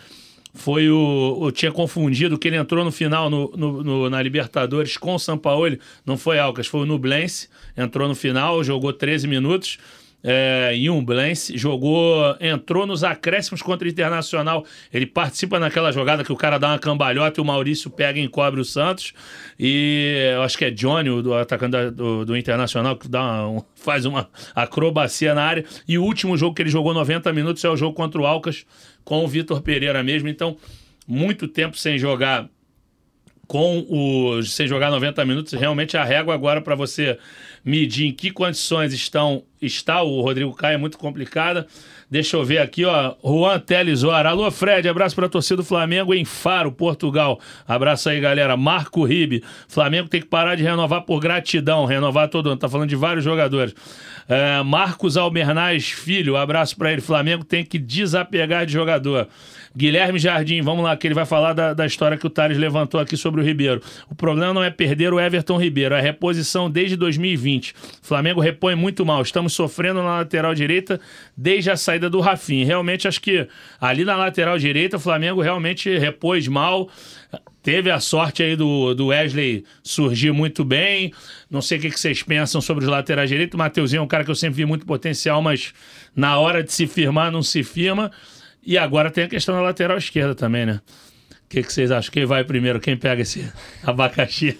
[0.53, 1.39] foi o.
[1.43, 5.19] Eu tinha confundido que ele entrou no final no, no- no- na Libertadores com o
[5.19, 5.79] Sampaoli.
[6.05, 7.47] Não foi Alcas, foi o Nublense.
[7.77, 9.77] Entrou no final, jogou 13 minutos.
[10.23, 14.63] É, em Blense, jogou, entrou nos acréscimos contra o Internacional.
[14.93, 18.23] Ele participa naquela jogada que o cara dá uma cambalhota e o Maurício pega e
[18.23, 19.13] encobre o Santos.
[19.59, 24.05] E acho que é Johnny, o atacante do, do Internacional, que dá uma- um- faz
[24.05, 25.65] uma acrobacia na área.
[25.87, 28.65] E o último jogo que ele jogou 90 minutos é o jogo contra o Alcas
[29.03, 30.29] com o Vitor Pereira mesmo.
[30.29, 30.55] Então,
[31.07, 32.47] muito tempo sem jogar
[33.47, 37.17] com o sem jogar 90 minutos, realmente a régua agora para você
[37.63, 41.67] medir em que condições estão está o Rodrigo Caio, é muito complicada.
[42.09, 43.13] Deixa eu ver aqui, ó.
[43.23, 47.39] Juan Teles Alô, Fred, abraço para a torcida do Flamengo em Faro, Portugal.
[47.65, 48.57] Abraço aí, galera.
[48.57, 49.43] Marco Ribe.
[49.69, 52.57] Flamengo tem que parar de renovar por gratidão, renovar todo ano.
[52.57, 53.73] Tá falando de vários jogadores.
[54.27, 57.01] É, Marcos Albernaz Filho, abraço para ele.
[57.01, 59.27] Flamengo tem que desapegar de jogador.
[59.75, 62.99] Guilherme Jardim, vamos lá, que ele vai falar da, da história que o Thales levantou
[62.99, 63.81] aqui sobre o Ribeiro.
[64.09, 67.71] O problema não é perder o Everton Ribeiro, é a reposição desde 2020.
[67.71, 69.21] O Flamengo repõe muito mal.
[69.21, 70.99] Estamos sofrendo na lateral direita
[71.37, 72.65] desde a saída do Rafinha.
[72.65, 73.47] Realmente, acho que
[73.79, 76.89] ali na lateral direita, o Flamengo realmente repôs mal.
[77.63, 81.13] Teve a sorte aí do, do Wesley surgir muito bem.
[81.49, 83.55] Não sei o que, vocês pensam sobre os laterais direitos.
[83.55, 85.71] O Mateuzinho é um cara que eu sempre vi muito potencial, mas
[86.15, 88.11] na hora de se firmar, não se firma.
[88.65, 90.81] E agora tem a questão da lateral esquerda também, né?
[91.31, 92.11] O que, que vocês acham?
[92.11, 92.79] Quem vai primeiro?
[92.79, 93.51] Quem pega esse
[93.83, 94.57] abacaxi?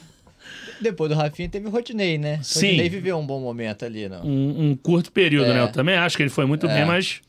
[0.82, 2.40] Depois do Rafinha teve o Rodinei, né?
[2.42, 2.66] O Sim.
[2.68, 4.26] Rodinei viveu um bom momento ali, não.
[4.26, 5.54] Um, um curto período, É.
[5.54, 5.62] né?
[5.62, 6.74] Eu também acho que ele foi muito É.
[6.74, 7.22] bem, mas.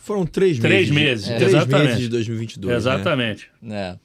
[0.00, 0.94] Foram três, Três meses.
[0.94, 1.86] meses, de- Três exatamente.
[1.88, 2.70] meses de 2022.
[2.72, 2.76] né?
[2.76, 3.48] Exatamente.
[3.70, 3.96] É.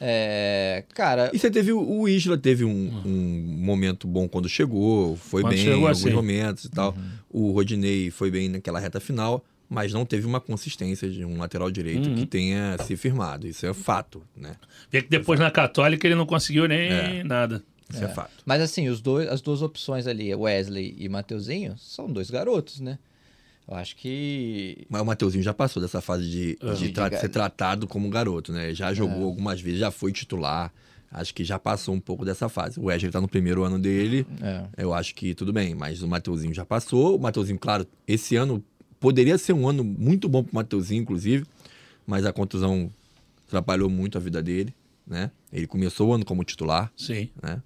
[0.00, 5.42] É, cara, E você teve o- Isla teve um, um momento bom quando chegou, foi
[5.42, 6.10] Quando bem chegou, em alguns assim.
[6.10, 6.96] momentos e tal.
[7.30, 11.70] O Rodinei foi bem naquela reta final, mas não teve uma consistência de um lateral
[11.70, 12.14] direito Uhum.
[12.14, 13.46] que tenha se firmado.
[13.46, 14.56] Isso é fato, né?
[14.90, 17.24] Vê que depois na Católica ele não conseguiu nem É.
[17.24, 17.62] nada.
[17.90, 18.30] Isso é, fato.
[18.46, 22.98] mas assim, os dois, as duas opções ali, Wesley e Mateuzinho, são dois garotos, né?
[23.68, 26.72] Eu acho que Mas o Mateuzinho já passou dessa fase de, É.
[26.74, 28.74] de De tra- ga- ser tratado como garoto, né?
[28.74, 30.72] Já jogou algumas vezes, já foi titular.
[31.10, 32.80] Acho que já passou um pouco dessa fase.
[32.80, 34.26] O Wesley tá no primeiro ano dele.
[34.42, 37.16] é, Eu acho que tudo bem, mas o Mateuzinho já passou.
[37.16, 38.62] O Mateuzinho, claro, esse ano
[39.04, 41.44] poderia ser um ano muito bom pro Mateuzinho, inclusive,
[42.06, 42.90] mas a contusão
[43.46, 44.74] atrapalhou muito a vida dele,
[45.06, 45.30] né?
[45.52, 47.28] Ele começou o ano como titular, Sim.
[47.42, 47.62] né?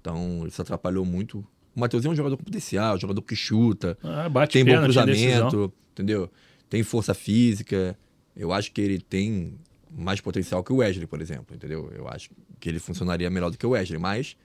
[0.00, 1.46] Então isso atrapalhou muito.
[1.76, 4.72] O Mateuzinho é um jogador com potencial, um jogador que chuta, Ah, bate tem bom
[4.72, 5.48] pênalti, decisão.
[5.48, 6.28] cruzamento, entendeu?
[6.68, 7.96] Tem força física.
[8.36, 9.54] Eu acho que ele tem
[9.88, 11.88] mais potencial que o Wesley, por exemplo, entendeu?
[11.94, 14.36] Eu acho que ele funcionaria melhor do que o Wesley, mas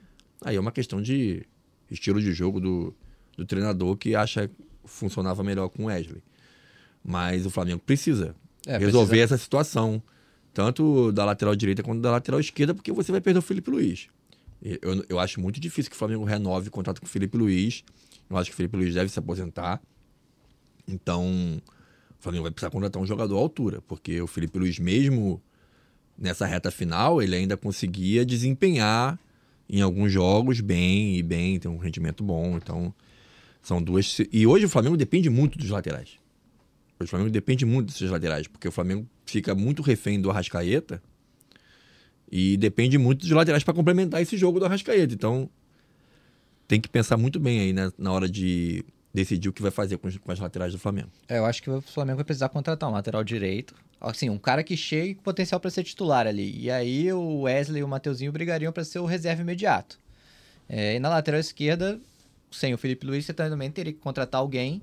[0.43, 1.43] aí é uma questão de
[1.89, 2.93] estilo de jogo do,
[3.35, 4.53] do treinador que acha que
[4.85, 6.21] funcionava melhor com o Wesley.
[7.07, 8.35] Mas o Flamengo precisa
[8.65, 10.01] É, resolver precisa- essa situação,
[10.53, 14.07] tanto da lateral direita quanto da lateral esquerda, porque você vai perder o Felipe Luiz.
[14.61, 17.83] Eu, eu acho muito difícil que o Flamengo renove o contrato com o Felipe Luiz.
[18.27, 19.79] Eu acho que o Felipe Luiz deve se aposentar.
[20.87, 21.61] Então,
[22.19, 25.41] o Flamengo vai precisar contratar um jogador à altura, porque o Felipe Luiz, mesmo
[26.17, 29.19] nessa reta final, ele ainda conseguia desempenhar
[29.69, 32.57] em alguns jogos bem e bem, tem um rendimento bom.
[32.57, 32.93] Então,
[33.61, 34.17] são duas.
[34.31, 36.11] E hoje o Flamengo depende muito dos laterais.
[36.99, 41.01] O Flamengo depende muito desses laterais, porque o Flamengo fica muito refém do Arrascaeta
[42.31, 45.13] e depende muito dos laterais para complementar esse jogo do Arrascaeta.
[45.13, 45.49] Então,
[46.67, 48.83] tem que pensar muito bem aí né, na hora de
[49.13, 51.09] decidir o que vai fazer com as laterais do Flamengo.
[51.27, 53.73] É, eu acho que o Flamengo vai precisar contratar um lateral direito.
[53.99, 56.57] Assim, um cara que chegue com potencial para ser titular ali.
[56.59, 59.97] E aí o Wesley e o Mateuzinho brigariam para ser o reserva imediato.
[60.67, 61.99] É, e na lateral esquerda,
[62.51, 64.81] sem o Felipe Luiz, você também teria que contratar alguém.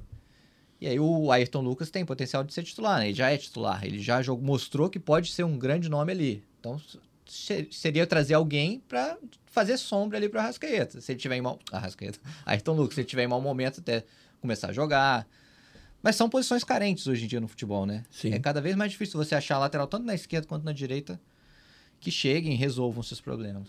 [0.83, 3.07] E aí o Ayrton Lucas tem potencial de ser titular, né?
[3.07, 3.85] Ele já é titular.
[3.85, 6.45] Ele já jogou, mostrou que pode ser um grande nome ali.
[6.59, 6.76] Então
[7.24, 9.16] se- seria trazer alguém para
[9.47, 11.01] fazer sombra ali para o Arrascaeta.
[11.01, 11.57] Se ele tiver em mau...
[11.70, 12.18] Arrascaeta.
[12.45, 14.03] Ayrton Lucas, se ele tiver em mau momento, até
[14.41, 15.24] começar a jogar.
[16.03, 18.05] Mas são posições carentes hoje em dia no futebol, né?
[18.11, 18.33] Sim.
[18.35, 21.20] É cada vez mais difícil você achar lateral, tanto na esquerda quanto na direita,
[22.01, 23.68] que cheguem e resolvam seus problemas.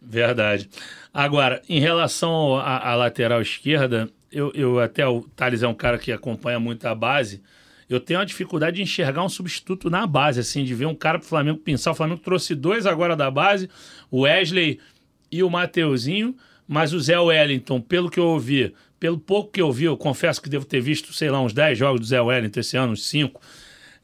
[0.00, 0.70] Verdade.
[1.12, 6.10] Agora, em relação à lateral esquerda, eu, eu até o Thales é um cara que
[6.10, 7.42] acompanha muito a base.
[7.88, 11.18] Eu tenho uma dificuldade de enxergar um substituto na base, assim, de ver um cara
[11.18, 11.90] pro Flamengo pensar.
[11.90, 13.68] O Flamengo trouxe dois agora da base,
[14.10, 14.80] o Wesley
[15.30, 16.34] e o Mateuzinho,
[16.66, 20.40] mas o Zé Wellington, pelo que eu ouvi, pelo pouco que eu vi, eu confesso
[20.40, 23.06] que devo ter visto, sei lá, uns 10 jogos do Zé Wellington esse ano, uns
[23.08, 23.40] 5,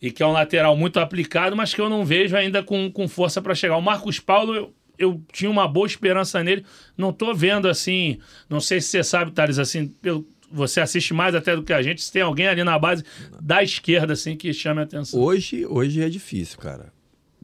[0.02, 3.08] e que é um lateral muito aplicado, mas que eu não vejo ainda com, com
[3.08, 3.76] força para chegar.
[3.76, 6.64] O Marcos Paulo, eu, eu tinha uma boa esperança nele,
[6.96, 8.18] não tô vendo assim,
[8.48, 11.82] não sei se você sabe, Thales, assim, pelo, você assiste mais até do que a
[11.82, 13.04] gente, se tem alguém ali na base
[13.40, 15.20] da esquerda, assim, que chame a atenção.
[15.20, 16.92] Hoje, hoje é difícil, cara.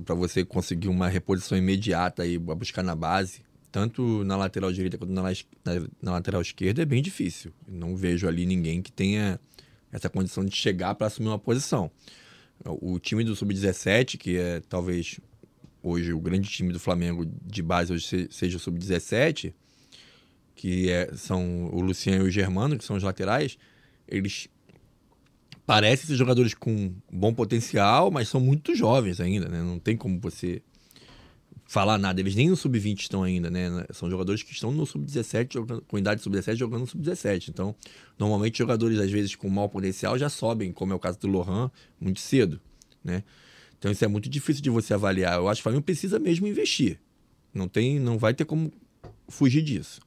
[0.05, 5.12] Para você conseguir uma reposição imediata e buscar na base, tanto na lateral direita quanto
[5.12, 7.52] na, na- na lateral esquerda, é bem difícil.
[7.68, 9.38] Não vejo ali ninguém que tenha
[9.92, 11.90] essa condição de chegar para assumir uma posição.
[12.64, 15.20] O time do Sub-17, que é talvez
[15.85, 19.53] hoje o grande time do Flamengo de base hoje se- seja o Sub-17,
[20.55, 23.59] que é- são o Luciano e o Germano, que são os laterais,
[24.09, 24.49] eles
[25.66, 29.62] parecem ser jogadores com bom potencial, mas são muito jovens ainda, né?
[29.62, 30.62] Não tem como você
[31.66, 32.20] falar nada.
[32.20, 33.85] Eles nem no sub-20 estão ainda, né?
[33.93, 37.49] São jogadores que estão no sub-17, com idade sub-17, jogando no sub-17.
[37.49, 37.74] Então,
[38.18, 41.70] normalmente, jogadores, às vezes, com mau potencial já sobem, como é o caso do Lohan,
[41.99, 42.61] muito cedo,
[43.03, 43.24] né?
[43.85, 45.35] Então, isso é muito difícil de você avaliar.
[45.35, 46.99] Eu acho que o Flamengo precisa mesmo investir.
[47.53, 48.72] Não, tem, não vai ter como
[49.28, 50.01] fugir disso.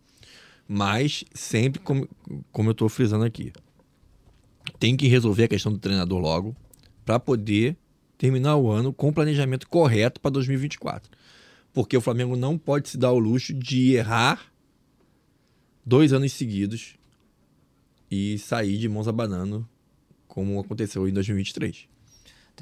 [0.68, 2.10] Mas, sempre, como,
[2.52, 3.54] como eu estou frisando aqui,
[4.80, 6.56] tem que resolver a questão do treinador logo
[7.06, 7.78] para poder
[8.18, 11.12] terminar o ano com o planejamento correto para 2024.
[11.72, 14.52] Porque o Flamengo não pode se dar o luxo de errar
[15.86, 16.96] dois anos seguidos
[18.10, 19.70] e sair de mãos abanando,
[20.28, 21.88] como aconteceu em 2023.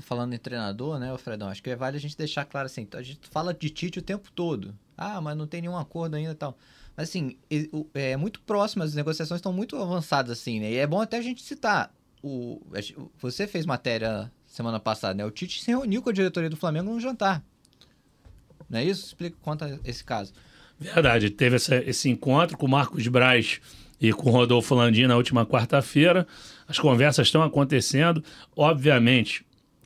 [0.02, 1.48] Falando em treinador, né, Fredão?
[1.48, 2.88] Acho que é vale a gente deixar claro assim.
[2.94, 4.76] A gente fala de Tite o tempo todo.
[4.98, 6.58] Ah, mas não tem nenhum acordo ainda e tal.
[6.96, 7.38] Mas assim,
[7.94, 10.72] é muito próximo, as negociações estão muito avançadas, assim, né?
[10.72, 11.94] E é bom até a gente citar.
[12.24, 12.62] O,
[13.20, 15.26] você fez matéria semana passada, né?
[15.26, 17.44] O Tite se reuniu com a diretoria do Flamengo num jantar.
[18.70, 19.08] Não é isso?
[19.08, 20.34] Explica, conta esse caso.
[20.80, 23.60] Verdade, teve essa, esse encontro com o Marcos Braz
[24.00, 26.26] e com o Rodolfo Landim na última quarta-feira.
[26.68, 28.24] As conversas estão acontecendo.
[28.56, 29.46] Obviamente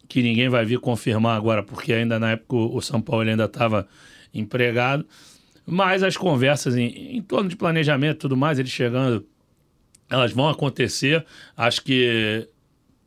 [0.10, 3.88] que ninguém vai vir confirmar agora, porque ainda na época o São Paulo ainda estava
[4.34, 5.06] empregado.
[5.66, 9.24] Mas as conversas em, em torno de planejamento e tudo mais, ele chegando,
[10.10, 11.24] elas vão acontecer.
[11.56, 12.48] Acho que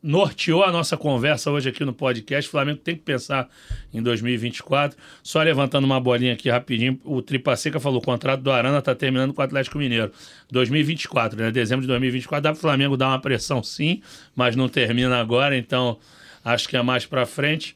[0.01, 2.47] norteou a nossa conversa hoje aqui no podcast.
[2.47, 3.49] O Flamengo tem que pensar
[3.93, 4.97] em 2024.
[5.21, 8.95] Só levantando uma bolinha aqui rapidinho, o Tripa Seca falou: o contrato do Arana está
[8.95, 10.09] terminando com o Atlético Mineiro.
[10.49, 11.51] 2024, né?
[11.51, 12.41] Dezembro de 2024.
[12.41, 14.01] Dá para o Flamengo dar uma pressão sim,
[14.33, 15.99] mas não termina agora, então
[16.43, 17.75] acho que é mais para frente.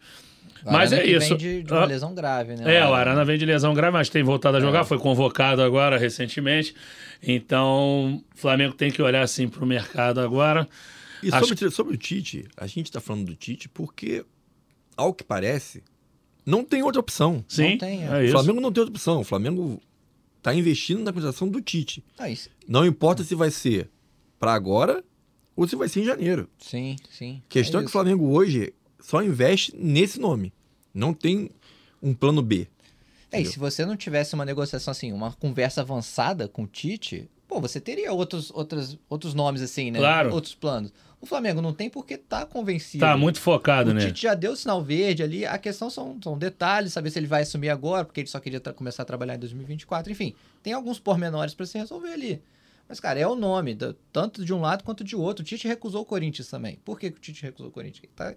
[0.63, 1.29] Mas é isso.
[1.29, 2.77] Vem de, de uma lesão grave, né?
[2.77, 4.83] É, o Arana vem de lesão grave, mas tem voltado a jogar, é.
[4.83, 6.75] foi convocado agora recentemente.
[7.21, 10.67] Então, o Flamengo tem que olhar assim para o mercado agora.
[11.23, 11.47] E Acho...
[11.47, 14.25] sobre, sobre o Tite, a gente está falando do Tite porque,
[14.95, 15.83] ao que parece,
[16.45, 17.43] não tem outra opção.
[17.47, 18.25] Sim, não tem, é.
[18.25, 19.19] o Flamengo não tem outra opção.
[19.21, 19.81] O Flamengo
[20.37, 22.03] está investindo na contratação do Tite.
[22.17, 22.25] Ah,
[22.67, 23.89] não importa se vai ser
[24.39, 25.03] para agora
[25.57, 26.47] ou se vai ser em janeiro.
[26.59, 27.41] Sim, sim.
[27.45, 30.53] A questão é, é que o Flamengo hoje só investe nesse nome.
[30.93, 31.49] Não tem
[32.01, 32.67] um plano B.
[33.31, 37.29] É, e se você não tivesse uma negociação assim, uma conversa avançada com o Tite,
[37.47, 39.99] pô, você teria outros, outros, outros nomes assim, né?
[39.99, 40.31] Claro.
[40.31, 40.93] Outros planos.
[41.19, 43.03] O Flamengo não tem porque tá convencido.
[43.03, 44.03] Tá muito focado, o né?
[44.03, 45.45] O Tite já deu o sinal verde ali.
[45.45, 48.59] A questão são, são detalhes, saber se ele vai assumir agora, porque ele só queria
[48.59, 50.11] começar a trabalhar em 2024.
[50.11, 52.41] Enfim, tem alguns pormenores para se resolver ali.
[52.87, 53.77] Mas, cara, é o nome,
[54.11, 55.43] tanto de um lado quanto de outro.
[55.43, 56.77] O Tite recusou o Corinthians também.
[56.85, 58.03] Por que, que o Tite recusou o Corinthians?
[58.03, 58.33] Ele tá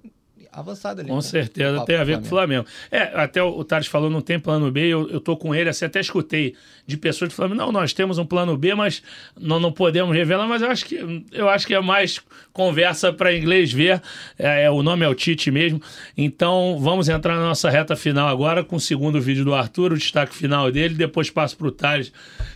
[0.52, 1.08] avançado ali.
[1.08, 1.22] Com né?
[1.22, 2.66] certeza, tem a ver com o Flamengo.
[2.90, 5.68] É, até o, o Thales falou, não tem plano B, eu, eu tô com ele,
[5.68, 6.54] assim, até escutei
[6.86, 9.02] de pessoas que falam, não, nós temos um plano B, mas
[9.38, 12.20] não, não podemos revelar, mas eu acho que, eu acho que é mais
[12.52, 14.02] conversa para inglês ver,
[14.38, 15.80] é, é, o nome é o Tite mesmo.
[16.16, 19.98] Então, vamos entrar na nossa reta final agora com o segundo vídeo do Arthur, o
[19.98, 22.12] destaque final dele, depois passo para o Thales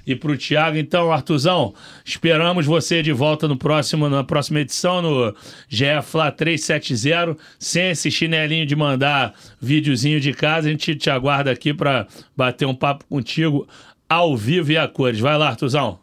[0.07, 0.76] e para o Thiago.
[0.76, 1.74] Então, Arthurzão,
[2.05, 5.35] esperamos você de volta no próximo, na próxima edição, no
[5.68, 7.37] GFLA 370,
[7.75, 12.07] sem esse chinelinho de mandar videozinho de casa, a gente te aguarda aqui para
[12.37, 13.66] bater um papo contigo
[14.09, 15.18] ao vivo e a cores.
[15.18, 15.99] Vai lá, Artuzão.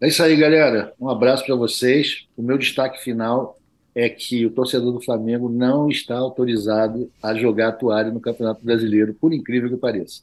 [0.00, 0.92] É isso aí, galera.
[1.00, 2.26] Um abraço para vocês.
[2.36, 3.56] O meu destaque final
[3.94, 9.14] é que o torcedor do Flamengo não está autorizado a jogar toalha no Campeonato Brasileiro,
[9.14, 10.22] por incrível que pareça.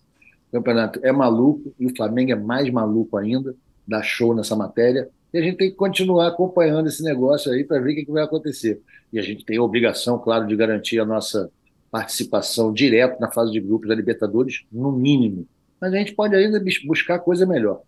[0.49, 3.55] O campeonato é maluco e o Flamengo é mais maluco ainda,
[3.87, 5.07] dá show nessa matéria.
[5.33, 8.23] E a gente tem que continuar acompanhando esse negócio aí para ver o que, vai
[8.23, 8.81] acontecer.
[9.11, 11.49] E a gente tem a obrigação, claro, de garantir a nossa
[11.89, 15.47] participação direta na fase de grupos da Libertadores, no mínimo.
[15.79, 17.81] Mas a gente pode ainda buscar coisa melhor.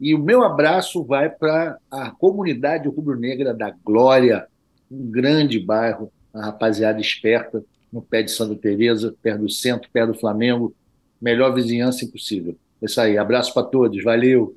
[0.00, 4.46] E o meu abraço vai para a comunidade rubro-negra da Glória,
[4.90, 10.12] um grande bairro, a rapaziada esperta, no pé de Santa Teresa, perto do centro, perto
[10.12, 10.74] do Flamengo.
[11.20, 12.56] Melhor vizinhança impossível.
[12.80, 13.16] É isso aí.
[13.16, 14.02] Abraço para todos.
[14.02, 14.56] Valeu.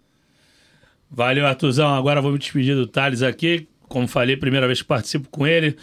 [1.15, 1.95] Valeu, Artuzão.
[1.95, 3.69] Agora vou me despedir do Thales aqui.
[3.87, 5.77] Como falei, primeira vez que participo com ele.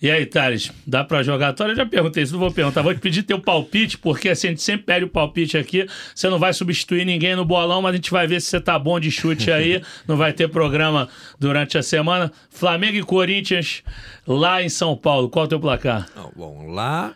[0.00, 2.82] E aí, Thales, dá para jogar a Eu já perguntei isso, não vou perguntar.
[2.82, 5.86] Vou te pedir teu palpite, porque assim, a gente sempre pede o palpite aqui.
[6.12, 8.76] Você não vai substituir ninguém no bolão, mas a gente vai ver se você tá
[8.76, 9.80] bom de chute aí.
[10.08, 11.08] não vai ter programa
[11.38, 12.32] durante a semana.
[12.50, 13.84] Flamengo e Corinthians
[14.26, 15.28] lá em São Paulo.
[15.28, 16.08] Qual é o teu placar?
[16.16, 17.14] Não, bom, lá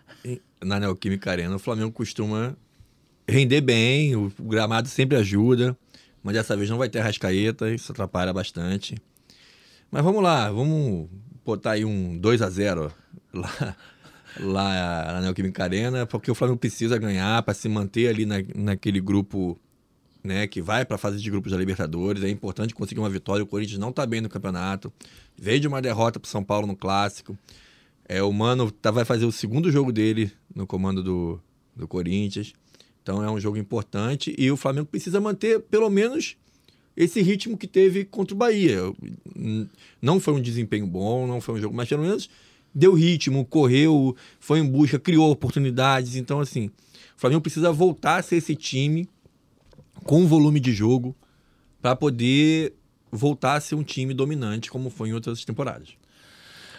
[0.62, 2.56] na Neoquímica Arena, o Flamengo costuma
[3.28, 5.76] render bem, o gramado sempre ajuda
[6.26, 8.96] mas dessa vez não vai ter rascaeta, isso atrapalha bastante.
[9.88, 11.08] Mas vamos lá, vamos
[11.44, 12.92] botar aí um 2 a 0
[13.32, 13.76] lá,
[14.40, 19.00] lá na Neoquímica Arena, porque o Flamengo precisa ganhar para se manter ali na, naquele
[19.00, 19.56] grupo
[20.24, 22.24] né, que vai para a fase de grupos da Libertadores.
[22.24, 23.44] É importante conseguir uma vitória.
[23.44, 24.92] O Corinthians não está bem no campeonato.
[25.38, 27.38] Veio de uma derrota para São Paulo no Clássico.
[28.08, 31.40] É, o Mano tá, vai fazer o segundo jogo dele no comando do,
[31.76, 32.52] do Corinthians.
[33.06, 36.36] Então é um jogo importante e o Flamengo precisa manter pelo menos
[36.96, 38.80] esse ritmo que teve contra o Bahia.
[40.02, 42.28] Não foi um desempenho bom, não foi um jogo, mas pelo menos
[42.74, 46.16] deu ritmo, correu, foi em busca, criou oportunidades.
[46.16, 46.72] Então, assim, o
[47.16, 49.08] Flamengo precisa voltar a ser esse time
[50.02, 51.14] com volume de jogo
[51.80, 52.74] para poder
[53.12, 55.90] voltar a ser um time dominante, como foi em outras temporadas.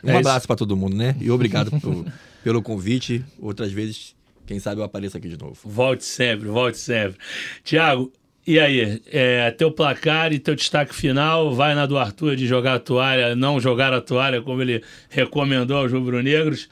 [0.03, 1.15] Um é abraço para todo mundo, né?
[1.21, 1.71] E obrigado
[2.43, 3.23] pelo convite.
[3.39, 4.16] Outras vezes,
[4.47, 5.57] quem sabe eu apareço aqui de novo.
[5.63, 7.19] Volte sempre, volte sempre.
[7.63, 8.11] Tiago,
[8.47, 12.75] e aí, é, teu placar e teu destaque final vai na do Arthur de jogar
[12.75, 16.69] a toalha, não jogar a toalha, como ele recomendou aos rubro-negros.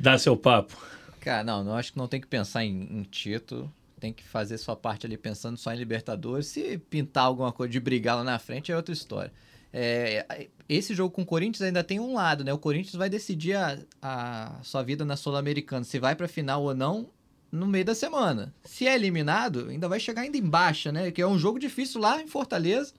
[0.00, 0.74] Dá seu papo.
[1.20, 3.70] Cara, não, não acho que não tem que pensar em, em título.
[4.00, 6.46] Tem que fazer sua parte ali pensando só em Libertadores.
[6.46, 9.30] Se pintar alguma coisa de brigar lá na frente é outra história.
[9.70, 12.52] É, esse jogo com o Corinthians ainda tem um lado, né?
[12.52, 16.74] O Corinthians vai decidir a, a sua vida na Sul-Americana, se vai para final ou
[16.74, 17.08] não,
[17.50, 18.54] no meio da semana.
[18.64, 21.10] Se é eliminado, ainda vai chegar ainda em baixa, né?
[21.10, 22.94] Que é um jogo difícil lá em Fortaleza,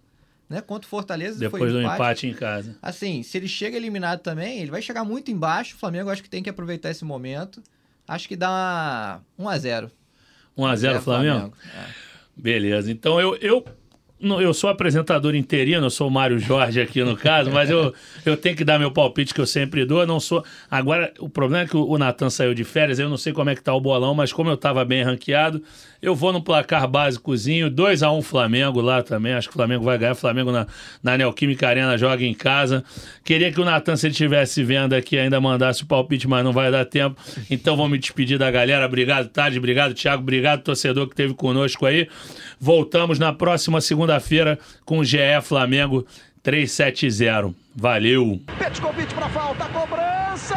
[0.48, 0.62] né?
[0.62, 1.40] Contra o Fortaleza.
[1.40, 1.96] Depois do empate.
[1.96, 2.78] empate em casa.
[2.82, 5.76] Assim, se ele chega eliminado também, ele vai chegar muito embaixo.
[5.76, 7.64] O Flamengo acho que tem que aproveitar esse momento.
[8.08, 9.92] Acho que dá 1 a 0
[10.56, 11.36] 1 a 0 Flamengo?
[11.36, 11.58] Flamengo.
[11.76, 12.14] É.
[12.36, 12.92] Beleza.
[12.92, 13.66] Então eu, eu
[14.42, 17.94] eu sou apresentador interino, eu sou o Mário Jorge aqui no caso, mas eu,
[18.26, 20.02] eu tenho que dar meu palpite que eu sempre dou.
[20.02, 20.44] Eu não sou.
[20.70, 23.56] Agora, o problema é que o Natan saiu de férias, eu não sei como é
[23.56, 25.62] que tá o bolão, mas como eu estava bem ranqueado,
[26.02, 29.34] eu vou no placar básicozinho, 2 a 1 um Flamengo lá também.
[29.34, 30.14] Acho que o Flamengo vai ganhar.
[30.16, 30.68] Flamengo na,
[31.02, 32.84] na Neoquímica Arena joga em casa.
[33.24, 36.52] Queria que o Natan, se ele estivesse vendo aqui, ainda mandasse o palpite, mas não
[36.52, 37.16] vai dar tempo.
[37.50, 38.86] Então vou me despedir da galera.
[38.86, 39.58] Obrigado, Tarde.
[39.58, 40.22] Obrigado, Thiago.
[40.22, 42.10] Obrigado, torcedor que esteve conosco aí.
[42.60, 43.80] Voltamos na próxima
[44.14, 46.06] segunda-feira com o GE Flamengo
[46.42, 47.54] 370.
[47.76, 48.42] Valeu.
[48.58, 50.56] Petkovic para falta, cobrança.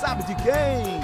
[0.00, 1.00] Sabe de quem?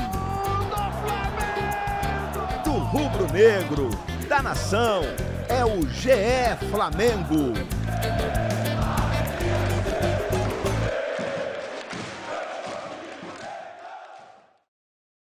[2.64, 3.90] Do rubro-negro,
[4.28, 5.02] da nação.
[5.48, 7.52] É o GE Flamengo.